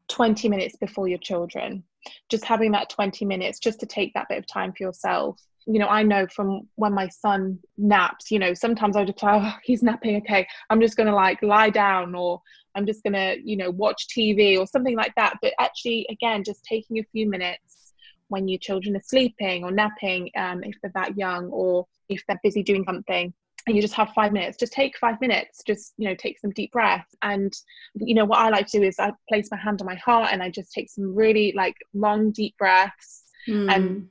20 0.10 0.50
minutes 0.50 0.76
before 0.76 1.08
your 1.08 1.18
children, 1.20 1.84
just 2.30 2.46
having 2.46 2.72
that 2.74 2.90
20 2.90 3.26
minutes 3.26 3.60
just 3.60 3.80
to 3.80 3.86
take 3.86 4.14
that 4.14 4.28
bit 4.30 4.38
of 4.38 4.48
time 4.48 4.74
for 4.74 4.84
yourself. 4.84 5.42
You 5.68 5.80
know, 5.80 5.88
I 5.88 6.04
know 6.04 6.28
from 6.28 6.68
when 6.76 6.94
my 6.94 7.08
son 7.08 7.60
naps, 7.78 8.30
you 8.30 8.40
know, 8.40 8.54
sometimes 8.54 8.96
I 8.96 9.04
just, 9.04 9.20
oh, 9.24 9.54
he's 9.64 9.84
napping, 9.84 10.18
okay, 10.18 10.48
I'm 10.70 10.82
just 10.82 10.98
going 10.98 11.08
to 11.08 11.16
like 11.16 11.42
lie 11.42 11.70
down 11.70 12.14
or 12.16 12.42
I'm 12.76 12.86
just 12.86 13.04
going 13.04 13.14
to, 13.14 13.38
you 13.44 13.58
know, 13.58 13.72
watch 13.72 14.08
TV 14.08 14.60
or 14.60 14.68
something 14.68 14.96
like 14.96 15.14
that. 15.16 15.38
But 15.42 15.54
actually, 15.60 16.06
again, 16.10 16.44
just 16.44 16.64
taking 16.66 17.00
a 17.00 17.04
few 17.12 17.30
minutes 17.30 17.94
when 18.28 18.48
your 18.48 18.60
children 18.60 18.96
are 18.96 19.04
sleeping 19.04 19.64
or 19.64 19.72
napping, 19.72 20.30
um, 20.38 20.64
if 20.64 20.76
they're 20.82 20.92
that 20.96 21.18
young, 21.18 21.48
or 21.48 21.88
if 22.10 22.24
they're 22.28 22.40
busy 22.44 22.64
doing 22.64 22.84
something, 22.86 23.34
and 23.68 23.76
you 23.76 23.82
just 23.82 23.94
have 23.94 24.12
five 24.14 24.32
minutes 24.32 24.58
just 24.58 24.74
take 24.74 24.98
five 24.98 25.20
minutes 25.22 25.62
just 25.66 25.94
you 25.98 26.08
know 26.08 26.16
take 26.16 26.40
some 26.40 26.52
deep 26.52 26.72
breaths 26.72 27.16
and 27.22 27.54
you 27.96 28.14
know 28.14 28.26
what 28.26 28.40
i 28.40 28.50
like 28.50 28.68
to 28.68 28.80
do 28.80 28.86
is 28.86 29.00
i 29.00 29.12
place 29.28 29.50
my 29.52 29.58
hand 29.58 29.82
on 29.82 29.88
my 29.88 29.96
heart 29.96 30.30
and 30.32 30.44
i 30.44 30.50
just 30.50 30.72
take 30.72 30.90
some 30.90 31.16
really 31.16 31.54
like 31.56 31.76
long 31.94 32.32
deep 32.32 32.56
breaths 32.58 33.24
mm. 33.48 33.74
and 33.74 34.08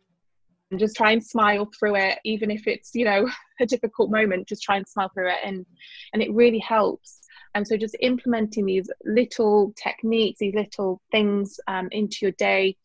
and 0.74 0.80
just 0.80 0.96
try 0.96 1.12
and 1.12 1.24
smile 1.24 1.70
through 1.78 1.94
it 1.94 2.18
even 2.24 2.50
if 2.50 2.66
it's 2.66 2.90
you 2.94 3.04
know 3.04 3.28
a 3.60 3.66
difficult 3.66 4.10
moment 4.10 4.48
just 4.48 4.62
try 4.62 4.76
and 4.76 4.86
smile 4.86 5.10
through 5.14 5.30
it 5.30 5.38
and 5.44 5.64
and 6.12 6.22
it 6.22 6.32
really 6.32 6.58
helps 6.58 7.20
and 7.54 7.66
so 7.66 7.76
just 7.76 7.96
implementing 8.00 8.66
these 8.66 8.90
little 9.04 9.72
techniques, 9.76 10.40
these 10.40 10.54
little 10.54 11.00
things 11.12 11.58
um, 11.68 11.88
into 11.92 12.18
your 12.22 12.32
day 12.32 12.76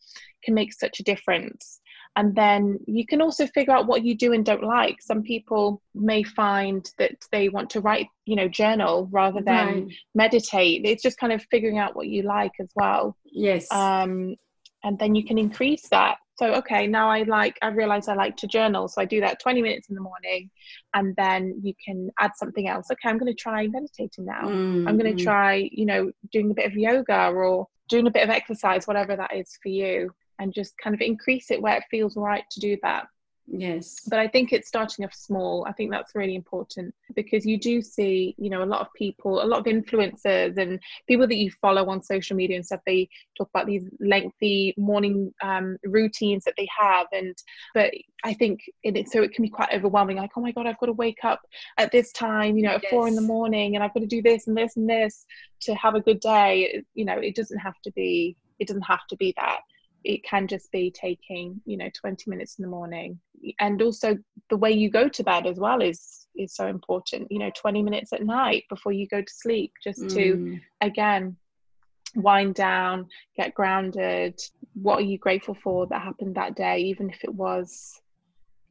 can 0.44 0.54
make 0.54 0.74
such 0.74 1.00
a 1.00 1.04
difference. 1.04 1.82
And 2.16 2.36
then 2.36 2.80
you 2.86 3.06
can 3.06 3.22
also 3.22 3.48
figure 3.48 3.74
out 3.74 3.88
what 3.88 4.04
you 4.04 4.16
do 4.16 4.34
and 4.34 4.46
don't 4.46 4.64
like. 4.64 5.02
Some 5.02 5.24
people 5.24 5.82
may 5.96 6.24
find 6.24 6.90
that 6.98 7.16
they 7.32 7.50
want 7.50 7.70
to 7.72 7.82
write, 7.82 8.08
you 8.26 8.36
know, 8.36 8.48
journal 8.48 9.08
rather 9.12 9.42
than 9.42 9.86
right. 9.86 9.94
meditate. 10.16 10.82
It's 10.86 11.04
just 11.04 11.20
kind 11.20 11.34
of 11.34 11.44
figuring 11.50 11.78
out 11.78 11.96
what 11.96 12.08
you 12.08 12.24
like 12.24 12.52
as 12.60 12.70
well. 12.76 13.16
Yes. 13.26 13.72
Um, 13.72 14.36
and 14.84 14.98
then 15.00 15.16
you 15.16 15.24
can 15.26 15.38
increase 15.38 15.88
that 15.90 16.18
so 16.40 16.54
okay 16.54 16.88
now 16.88 17.10
i 17.10 17.24
like 17.24 17.58
i 17.62 17.68
realize 17.68 18.08
i 18.08 18.16
like 18.16 18.36
to 18.38 18.48
journal. 18.48 18.88
So 18.88 19.02
i 19.02 19.06
do 19.06 19.20
that 19.22 19.40
20 19.42 19.62
minutes 19.62 19.90
in 19.90 19.96
the 19.96 20.02
morning 20.02 20.50
and 20.94 21.16
then 21.18 21.60
you 21.62 21.74
can 21.86 22.10
add 22.20 22.32
something 22.36 22.68
else. 22.68 22.88
Okay 22.92 23.10
i'm 23.10 23.18
going 23.18 23.32
to 23.32 23.42
try 23.42 23.68
meditating 23.68 24.26
now. 24.26 24.44
Mm, 24.44 24.88
i'm 24.88 24.98
going 24.98 25.16
to 25.16 25.24
try 25.24 25.70
you 25.72 25.86
know 25.86 26.12
doing 26.32 26.50
a 26.52 26.54
bit 26.54 26.66
of 26.66 26.74
yoga 26.74 27.28
or 27.30 27.68
doing 27.90 28.08
a 28.08 28.12
bit 28.12 28.24
of 28.24 28.30
exercise, 28.30 28.88
whatever 28.88 29.16
that 29.16 29.36
is 29.36 29.58
for 29.62 29.70
you, 29.70 30.12
and 30.40 30.54
just 30.54 30.74
kind 30.82 30.94
of 30.94 31.02
increase 31.02 31.52
it 31.52 31.62
where 31.62 31.78
it 31.78 31.84
feels 31.92 32.16
right 32.16 32.44
to 32.52 32.60
do 32.62 32.78
that. 32.84 33.08
Yes. 33.52 34.02
But 34.08 34.20
I 34.20 34.28
think 34.28 34.54
it's 34.54 34.68
starting 34.68 35.06
off 35.06 35.14
small. 35.14 35.66
I 35.68 35.72
think 35.72 35.92
that's 35.92 36.14
really 36.14 36.36
important 36.36 36.94
because 37.16 37.46
you 37.46 37.58
do 37.58 37.82
see, 37.82 38.36
you 38.38 38.50
know, 38.50 38.64
a 38.64 38.66
lot 38.66 38.82
of 38.82 38.94
people, 38.94 39.42
a 39.42 39.46
lot 39.46 39.60
of 39.60 39.66
influencers 39.66 40.58
and 40.58 40.80
people 41.08 41.28
that 41.28 41.36
you 41.36 41.52
follow 41.60 41.90
on 41.90 42.04
social 42.04 42.36
media 42.36 42.58
and 42.58 42.66
stuff, 42.66 42.82
they 42.86 43.10
talk 43.38 43.50
about 43.54 43.66
these 43.66 43.90
lengthy 44.00 44.76
morning 44.78 45.34
um, 45.42 45.78
routines 45.84 46.44
that 46.44 46.54
they 46.58 46.68
have. 46.78 47.08
And, 47.12 47.36
but 47.74 47.92
I 48.24 48.34
think 48.34 48.62
it, 48.84 49.10
so 49.10 49.24
it 49.24 49.34
can 49.34 49.44
be 49.44 49.50
quite 49.50 49.74
overwhelming. 49.74 50.18
Like, 50.18 50.32
oh 50.38 50.42
my 50.42 50.52
God, 50.52 50.68
I've 50.68 50.80
got 50.80 50.88
to 50.88 50.94
wake 50.94 51.24
up 51.24 51.42
at 51.78 51.92
this 51.92 52.12
time, 52.12 52.56
you 52.56 52.64
know, 52.64 52.74
at 52.74 52.84
yes. 52.84 52.92
four 52.92 53.08
in 53.08 53.16
the 53.16 53.22
morning 53.22 53.76
and 53.76 53.84
I've 53.84 53.94
got 53.94 54.02
to 54.02 54.06
do 54.06 54.22
this 54.22 54.48
and 54.48 54.56
this 54.56 54.78
and 54.78 54.88
this 54.88 55.26
to 55.62 55.74
have 55.74 55.96
a 55.96 56.02
good 56.02 56.20
day. 56.20 56.84
You 56.94 57.06
know, 57.06 57.18
it 57.18 57.36
doesn't 57.36 57.60
have 57.60 57.80
to 57.84 57.92
be, 57.94 58.38
it 58.60 58.68
doesn't 58.68 58.84
have 58.84 59.08
to 59.10 59.16
be 59.16 59.34
that 59.38 59.62
it 60.04 60.24
can 60.24 60.48
just 60.48 60.72
be 60.72 60.92
taking 60.92 61.62
you 61.66 61.78
know 61.78 61.90
20 61.94 62.30
minutes 62.30 62.58
in 62.58 62.64
the 62.64 62.70
morning. 62.70 63.20
And 63.60 63.82
also 63.82 64.18
the 64.50 64.58
way 64.58 64.72
you 64.72 64.90
go 64.90 65.08
to 65.08 65.24
bed 65.24 65.46
as 65.46 65.60
well 65.60 65.82
is 65.82 66.28
is 66.36 66.56
so 66.56 66.68
important. 66.68 67.32
You 67.32 67.40
know 67.40 67.52
20 67.56 67.84
minutes 67.84 68.14
at 68.14 68.24
night 68.24 68.64
before 68.70 68.92
you 68.92 69.08
go 69.08 69.22
to 69.22 69.34
sleep 69.34 69.74
just 69.84 70.02
mm. 70.02 70.14
to 70.14 70.60
again 70.82 71.38
wind 72.16 72.56
down 72.56 73.08
get 73.36 73.54
grounded. 73.54 74.40
What 74.74 75.00
are 75.00 75.06
you 75.06 75.18
grateful 75.18 75.56
for 75.62 75.88
that 75.88 76.02
happened 76.02 76.36
that 76.36 76.56
day 76.56 76.80
even 76.80 77.10
if 77.10 77.24
it 77.24 77.34
was 77.34 78.02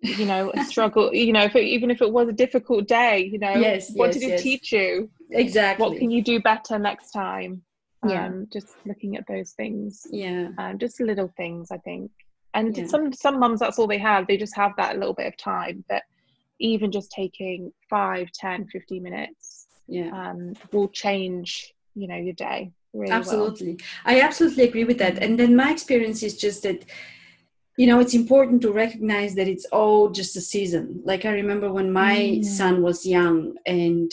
you 0.00 0.26
know 0.26 0.52
a 0.54 0.64
struggle 0.64 1.12
you 1.12 1.32
know 1.32 1.42
if 1.42 1.56
it, 1.56 1.64
even 1.64 1.90
if 1.90 2.00
it 2.00 2.12
was 2.12 2.28
a 2.28 2.32
difficult 2.32 2.88
day 2.88 3.28
you 3.30 3.38
know? 3.38 3.54
Yes, 3.54 3.90
what 3.94 4.06
yes, 4.06 4.14
did 4.14 4.22
it 4.22 4.30
yes. 4.30 4.42
teach 4.42 4.72
you? 4.72 5.10
Exactly. 5.30 5.84
what 5.84 5.98
can 5.98 6.10
you 6.10 6.22
do 6.22 6.40
better 6.40 6.78
next 6.78 7.10
time 7.10 7.62
yeah. 8.06 8.26
um, 8.26 8.46
just 8.52 8.68
looking 8.86 9.16
at 9.16 9.26
those 9.26 9.52
things 9.52 10.06
yeah 10.10 10.48
um, 10.58 10.78
just 10.78 11.00
little 11.00 11.32
things 11.36 11.70
i 11.70 11.78
think 11.78 12.10
and 12.54 12.76
yeah. 12.76 12.86
some 12.86 13.12
some 13.12 13.38
mums 13.38 13.60
that's 13.60 13.78
all 13.78 13.86
they 13.86 13.98
have 13.98 14.26
they 14.26 14.36
just 14.36 14.56
have 14.56 14.72
that 14.76 14.98
little 14.98 15.14
bit 15.14 15.26
of 15.26 15.36
time 15.36 15.84
but 15.88 16.02
even 16.60 16.90
just 16.90 17.10
taking 17.10 17.72
5 17.90 18.30
10 18.32 18.68
15 18.68 19.02
minutes 19.02 19.66
yeah 19.86 20.10
um, 20.12 20.54
will 20.72 20.88
change 20.88 21.74
you 21.94 22.08
know 22.08 22.16
your 22.16 22.34
day 22.34 22.70
really 22.92 23.12
absolutely 23.12 23.72
well. 23.74 24.16
i 24.16 24.20
absolutely 24.20 24.64
agree 24.64 24.84
with 24.84 24.98
that 24.98 25.22
and 25.22 25.38
then 25.38 25.54
my 25.54 25.70
experience 25.70 26.22
is 26.22 26.36
just 26.36 26.62
that 26.62 26.84
you 27.76 27.86
know 27.86 28.00
it's 28.00 28.14
important 28.14 28.60
to 28.62 28.72
recognize 28.72 29.34
that 29.34 29.48
it's 29.48 29.64
all 29.66 30.10
just 30.10 30.36
a 30.36 30.40
season 30.40 31.00
like 31.04 31.24
i 31.24 31.30
remember 31.30 31.72
when 31.72 31.92
my 31.92 32.16
mm. 32.16 32.44
son 32.44 32.82
was 32.82 33.06
young 33.06 33.54
and 33.66 34.12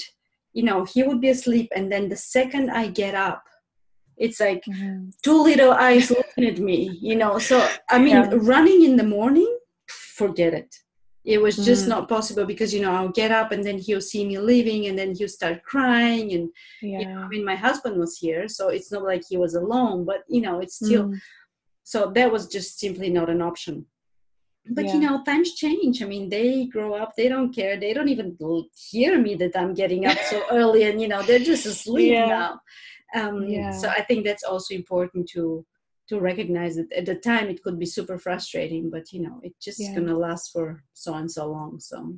you 0.53 0.63
know 0.63 0.83
he 0.83 1.03
would 1.03 1.21
be 1.21 1.29
asleep 1.29 1.69
and 1.75 1.91
then 1.91 2.09
the 2.09 2.17
second 2.17 2.69
i 2.69 2.87
get 2.87 3.15
up 3.15 3.43
it's 4.17 4.39
like 4.39 4.63
mm-hmm. 4.65 5.09
two 5.23 5.43
little 5.43 5.71
eyes 5.71 6.09
looking 6.09 6.45
at 6.45 6.59
me 6.59 6.97
you 7.01 7.15
know 7.15 7.37
so 7.39 7.67
i 7.89 7.97
mean 7.97 8.15
yeah. 8.15 8.29
running 8.33 8.83
in 8.83 8.95
the 8.95 9.03
morning 9.03 9.51
forget 9.87 10.53
it 10.53 10.73
it 11.25 11.41
was 11.41 11.55
just 11.55 11.83
mm-hmm. 11.83 11.89
not 11.89 12.09
possible 12.09 12.45
because 12.45 12.73
you 12.73 12.81
know 12.81 12.91
i'll 12.91 13.09
get 13.09 13.31
up 13.31 13.51
and 13.51 13.63
then 13.63 13.77
he'll 13.77 14.01
see 14.01 14.25
me 14.25 14.37
leaving 14.37 14.87
and 14.87 14.97
then 14.97 15.13
he'll 15.15 15.27
start 15.27 15.63
crying 15.63 16.31
and 16.33 16.49
yeah. 16.81 16.99
you 16.99 17.05
know, 17.07 17.21
i 17.21 17.27
mean 17.27 17.43
my 17.43 17.55
husband 17.55 17.97
was 17.97 18.17
here 18.17 18.47
so 18.47 18.69
it's 18.69 18.91
not 18.91 19.03
like 19.03 19.23
he 19.27 19.37
was 19.37 19.55
alone 19.55 20.05
but 20.05 20.23
you 20.27 20.41
know 20.41 20.59
it's 20.59 20.75
still 20.75 21.05
mm. 21.05 21.19
so 21.83 22.11
that 22.11 22.31
was 22.31 22.47
just 22.47 22.79
simply 22.79 23.09
not 23.09 23.29
an 23.29 23.41
option 23.41 23.85
but 24.69 24.85
yeah. 24.85 24.93
you 24.93 24.99
know 24.99 25.23
times 25.23 25.53
change 25.55 26.01
i 26.01 26.05
mean 26.05 26.29
they 26.29 26.65
grow 26.65 26.93
up 26.93 27.13
they 27.15 27.27
don't 27.27 27.53
care 27.53 27.77
they 27.77 27.93
don't 27.93 28.09
even 28.09 28.37
hear 28.89 29.19
me 29.19 29.35
that 29.35 29.55
i'm 29.55 29.73
getting 29.73 30.05
up 30.05 30.17
so 30.29 30.43
early 30.51 30.83
and 30.83 31.01
you 31.01 31.07
know 31.07 31.21
they're 31.23 31.39
just 31.39 31.65
asleep 31.65 32.11
yeah. 32.11 32.25
now 32.25 32.59
um, 33.15 33.43
yeah. 33.47 33.71
so 33.71 33.89
i 33.89 34.01
think 34.01 34.25
that's 34.25 34.43
also 34.43 34.73
important 34.73 35.27
to 35.27 35.65
to 36.07 36.19
recognize 36.19 36.75
that 36.75 36.91
at 36.93 37.05
the 37.05 37.15
time 37.15 37.47
it 37.47 37.63
could 37.63 37.79
be 37.79 37.85
super 37.85 38.17
frustrating 38.17 38.89
but 38.89 39.11
you 39.11 39.21
know 39.21 39.39
it's 39.43 39.63
just 39.63 39.79
yeah. 39.79 39.95
gonna 39.95 40.17
last 40.17 40.51
for 40.51 40.83
so 40.93 41.13
and 41.13 41.31
so 41.31 41.47
long 41.47 41.79
so 41.79 42.15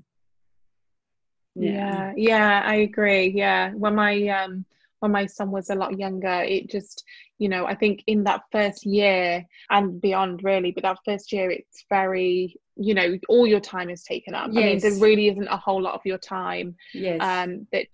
yeah. 1.55 2.13
yeah 2.13 2.13
yeah 2.17 2.61
i 2.65 2.75
agree 2.75 3.27
yeah 3.27 3.71
when 3.71 3.95
my 3.95 4.27
um 4.27 4.65
when 4.99 5.11
my 5.11 5.25
son 5.25 5.51
was 5.51 5.69
a 5.69 5.75
lot 5.75 5.97
younger 5.97 6.43
it 6.43 6.69
just 6.69 7.03
you 7.37 7.49
know 7.49 7.65
i 7.65 7.75
think 7.75 8.03
in 8.07 8.23
that 8.23 8.41
first 8.51 8.85
year 8.85 9.45
and 9.69 10.01
beyond 10.01 10.43
really 10.43 10.71
but 10.71 10.83
that 10.83 10.97
first 11.05 11.31
year 11.31 11.49
it's 11.51 11.85
very 11.89 12.55
you 12.75 12.93
know 12.93 13.17
all 13.29 13.47
your 13.47 13.59
time 13.59 13.89
is 13.89 14.03
taken 14.03 14.33
up 14.33 14.49
yes. 14.51 14.63
i 14.63 14.65
mean 14.65 14.79
there 14.79 15.07
really 15.07 15.27
isn't 15.29 15.47
a 15.47 15.57
whole 15.57 15.81
lot 15.81 15.93
of 15.93 16.01
your 16.05 16.17
time 16.17 16.75
yes. 16.93 17.19
um 17.21 17.67
that 17.71 17.87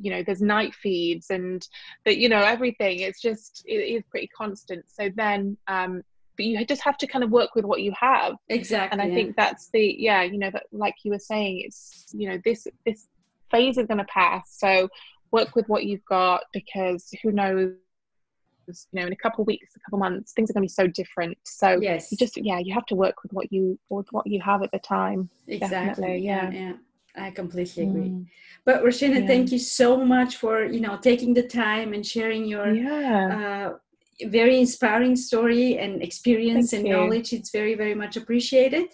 you 0.00 0.10
know 0.10 0.22
there's 0.22 0.42
night 0.42 0.74
feeds 0.74 1.30
and 1.30 1.68
that 2.04 2.18
you 2.18 2.28
know 2.28 2.40
everything 2.40 3.00
it's 3.00 3.20
just 3.20 3.62
it 3.66 3.74
is 3.74 4.02
pretty 4.10 4.28
constant 4.28 4.84
so 4.88 5.10
then 5.14 5.56
um 5.66 6.02
but 6.36 6.46
you 6.46 6.64
just 6.64 6.82
have 6.82 6.96
to 6.96 7.06
kind 7.06 7.22
of 7.22 7.30
work 7.30 7.54
with 7.54 7.64
what 7.64 7.82
you 7.82 7.92
have 7.98 8.34
exactly 8.48 8.92
and 8.92 9.02
i 9.02 9.06
yeah. 9.06 9.14
think 9.14 9.36
that's 9.36 9.68
the 9.70 9.96
yeah 9.98 10.22
you 10.22 10.38
know 10.38 10.50
that 10.50 10.64
like 10.72 10.94
you 11.04 11.10
were 11.10 11.18
saying 11.18 11.62
it's 11.64 12.06
you 12.12 12.28
know 12.28 12.40
this 12.44 12.66
this 12.86 13.08
phase 13.50 13.78
is 13.78 13.86
going 13.86 13.98
to 13.98 14.04
pass 14.04 14.56
so 14.58 14.88
work 15.32 15.54
with 15.54 15.68
what 15.68 15.84
you've 15.84 16.04
got 16.04 16.42
because 16.52 17.12
who 17.22 17.32
knows 17.32 17.72
you 18.68 19.00
know 19.00 19.06
in 19.06 19.12
a 19.12 19.16
couple 19.16 19.42
of 19.42 19.46
weeks 19.46 19.74
a 19.76 19.80
couple 19.80 19.96
of 19.96 20.00
months 20.00 20.32
things 20.32 20.48
are 20.48 20.52
going 20.52 20.62
to 20.62 20.70
be 20.70 20.72
so 20.72 20.86
different 20.86 21.36
so 21.42 21.80
yes 21.80 22.10
you 22.10 22.16
just 22.16 22.36
yeah 22.36 22.58
you 22.58 22.72
have 22.72 22.86
to 22.86 22.94
work 22.94 23.22
with 23.22 23.32
what 23.32 23.52
you 23.52 23.78
with 23.88 24.06
what 24.12 24.26
you 24.26 24.40
have 24.40 24.62
at 24.62 24.70
the 24.72 24.78
time 24.78 25.28
exactly 25.48 25.86
Definitely, 25.86 26.18
yeah. 26.18 26.50
yeah. 26.50 26.72
I 27.16 27.30
completely 27.30 27.84
agree. 27.84 28.10
Mm. 28.10 28.26
But 28.64 28.82
Rasheena, 28.82 29.20
yeah. 29.20 29.26
thank 29.26 29.52
you 29.52 29.58
so 29.58 30.04
much 30.04 30.36
for 30.36 30.64
you 30.64 30.80
know 30.80 30.96
taking 30.96 31.34
the 31.34 31.42
time 31.42 31.92
and 31.92 32.06
sharing 32.06 32.44
your 32.44 32.72
yeah. 32.72 33.70
uh, 33.70 34.26
very 34.28 34.58
inspiring 34.58 35.16
story 35.16 35.78
and 35.78 36.02
experience 36.02 36.70
thank 36.70 36.80
and 36.80 36.88
you. 36.88 36.96
knowledge. 36.96 37.32
It's 37.32 37.50
very 37.50 37.74
very 37.74 37.94
much 37.94 38.16
appreciated. 38.16 38.88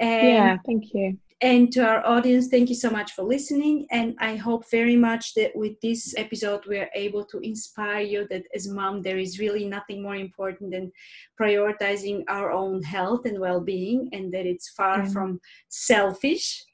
And, 0.00 0.28
yeah, 0.28 0.56
thank 0.66 0.92
you. 0.92 1.18
And 1.40 1.70
to 1.72 1.86
our 1.86 2.04
audience, 2.06 2.48
thank 2.48 2.70
you 2.70 2.74
so 2.74 2.88
much 2.88 3.12
for 3.12 3.22
listening. 3.22 3.86
And 3.90 4.16
I 4.18 4.36
hope 4.36 4.70
very 4.70 4.96
much 4.96 5.34
that 5.34 5.54
with 5.54 5.78
this 5.82 6.14
episode, 6.16 6.64
we 6.66 6.78
are 6.78 6.88
able 6.94 7.24
to 7.26 7.38
inspire 7.40 8.00
you 8.00 8.26
that 8.30 8.44
as 8.54 8.66
mom, 8.66 9.02
there 9.02 9.18
is 9.18 9.38
really 9.38 9.66
nothing 9.66 10.02
more 10.02 10.16
important 10.16 10.70
than 10.70 10.90
prioritizing 11.38 12.24
our 12.28 12.50
own 12.50 12.82
health 12.82 13.26
and 13.26 13.38
well 13.38 13.60
being, 13.60 14.08
and 14.12 14.32
that 14.32 14.46
it's 14.46 14.70
far 14.70 15.02
mm. 15.02 15.12
from 15.12 15.40
selfish 15.68 16.64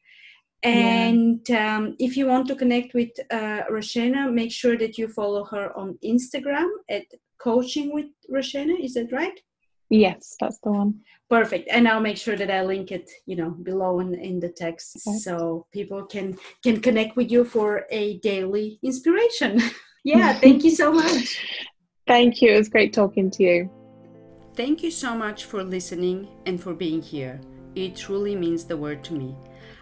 and 0.62 1.40
yeah. 1.48 1.76
um, 1.76 1.96
if 1.98 2.16
you 2.16 2.26
want 2.26 2.46
to 2.48 2.54
connect 2.54 2.94
with 2.94 3.10
uh, 3.30 3.62
Rasheena, 3.70 4.32
make 4.32 4.52
sure 4.52 4.76
that 4.76 4.98
you 4.98 5.08
follow 5.08 5.44
her 5.44 5.76
on 5.76 5.98
Instagram 6.04 6.68
at 6.88 7.04
Coaching 7.38 7.92
with 7.94 8.06
Rasheena. 8.30 8.78
Is 8.84 8.94
that 8.94 9.10
right? 9.12 9.38
Yes, 9.88 10.36
that's 10.38 10.58
the 10.60 10.70
one. 10.70 11.00
Perfect. 11.28 11.68
And 11.70 11.88
I'll 11.88 12.00
make 12.00 12.16
sure 12.16 12.36
that 12.36 12.50
I 12.50 12.62
link 12.62 12.92
it, 12.92 13.10
you 13.26 13.36
know, 13.36 13.50
below 13.50 14.00
in, 14.00 14.14
in 14.14 14.38
the 14.38 14.48
text 14.48 14.96
okay. 15.06 15.16
so 15.18 15.66
people 15.72 16.04
can 16.04 16.38
can 16.62 16.80
connect 16.80 17.16
with 17.16 17.30
you 17.30 17.44
for 17.44 17.86
a 17.90 18.18
daily 18.18 18.78
inspiration. 18.82 19.60
yeah, 20.04 20.34
thank 20.34 20.64
you 20.64 20.70
so 20.70 20.92
much. 20.92 21.38
Thank 22.06 22.42
you. 22.42 22.54
It 22.54 22.58
was 22.58 22.68
great 22.68 22.92
talking 22.92 23.30
to 23.30 23.44
you. 23.44 23.70
Thank 24.56 24.82
you 24.82 24.90
so 24.90 25.14
much 25.14 25.44
for 25.44 25.62
listening 25.62 26.26
and 26.44 26.60
for 26.60 26.74
being 26.74 27.00
here. 27.00 27.40
It 27.76 27.94
truly 27.94 28.34
means 28.34 28.64
the 28.64 28.76
world 28.76 29.04
to 29.04 29.14
me. 29.14 29.36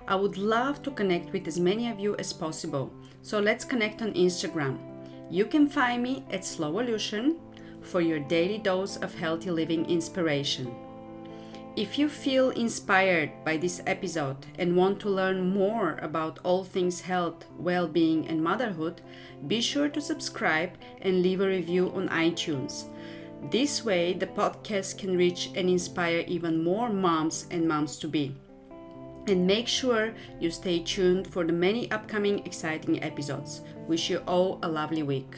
I 0.09 0.15
would 0.15 0.39
love 0.39 0.83
to 0.85 0.91
connect 0.91 1.35
with 1.35 1.47
as 1.47 1.61
many 1.61 1.91
of 1.91 2.01
you 2.01 2.17
as 2.17 2.33
possible. 2.33 2.91
So 3.21 3.41
let's 3.41 3.63
connect 3.63 4.01
on 4.01 4.15
Instagram. 4.15 4.79
You 5.31 5.45
can 5.45 5.69
find 5.69 6.03
me 6.03 6.25
at 6.31 6.41
Slowolution 6.41 7.37
for 7.83 8.01
your 8.01 8.19
daily 8.19 8.57
dose 8.57 8.97
of 8.97 9.15
healthy 9.15 9.51
living 9.51 9.85
inspiration. 9.85 10.75
If 11.77 11.99
you 11.99 12.09
feel 12.09 12.49
inspired 12.51 13.33
by 13.45 13.59
this 13.59 13.83
episode 13.87 14.47
and 14.59 14.75
want 14.75 14.99
to 15.01 15.11
learn 15.11 15.51
more 15.51 15.99
about 16.01 16.39
all 16.43 16.65
things 16.65 17.03
health, 17.03 17.45
well 17.59 17.87
being, 17.87 18.27
and 18.29 18.43
motherhood, 18.43 19.03
be 19.47 19.61
sure 19.61 19.91
to 19.91 20.01
subscribe 20.01 20.71
and 21.03 21.21
leave 21.21 21.43
a 21.43 21.47
review 21.47 21.93
on 21.95 22.09
iTunes. 22.09 22.87
This 23.51 23.85
way, 23.85 24.15
the 24.15 24.27
podcast 24.27 24.97
can 24.97 25.19
reach 25.19 25.51
and 25.55 25.69
inspire 25.69 26.25
even 26.27 26.65
more 26.65 26.89
moms 26.89 27.47
and 27.51 27.69
moms 27.69 27.99
to 27.99 28.09
be 28.09 28.35
and 29.29 29.47
make 29.47 29.69
sure 29.69 30.13
you 30.41 30.51
stay 30.51 30.81
tuned 30.81 31.27
for 31.27 31.45
the 31.45 31.53
many 31.53 31.91
upcoming 31.91 32.41
exciting 32.47 33.03
episodes. 33.03 33.63
Wish 33.87 34.11
you 34.11 34.19
all 34.27 34.59
a 34.63 34.69
lovely 34.69 35.03
week. 35.03 35.37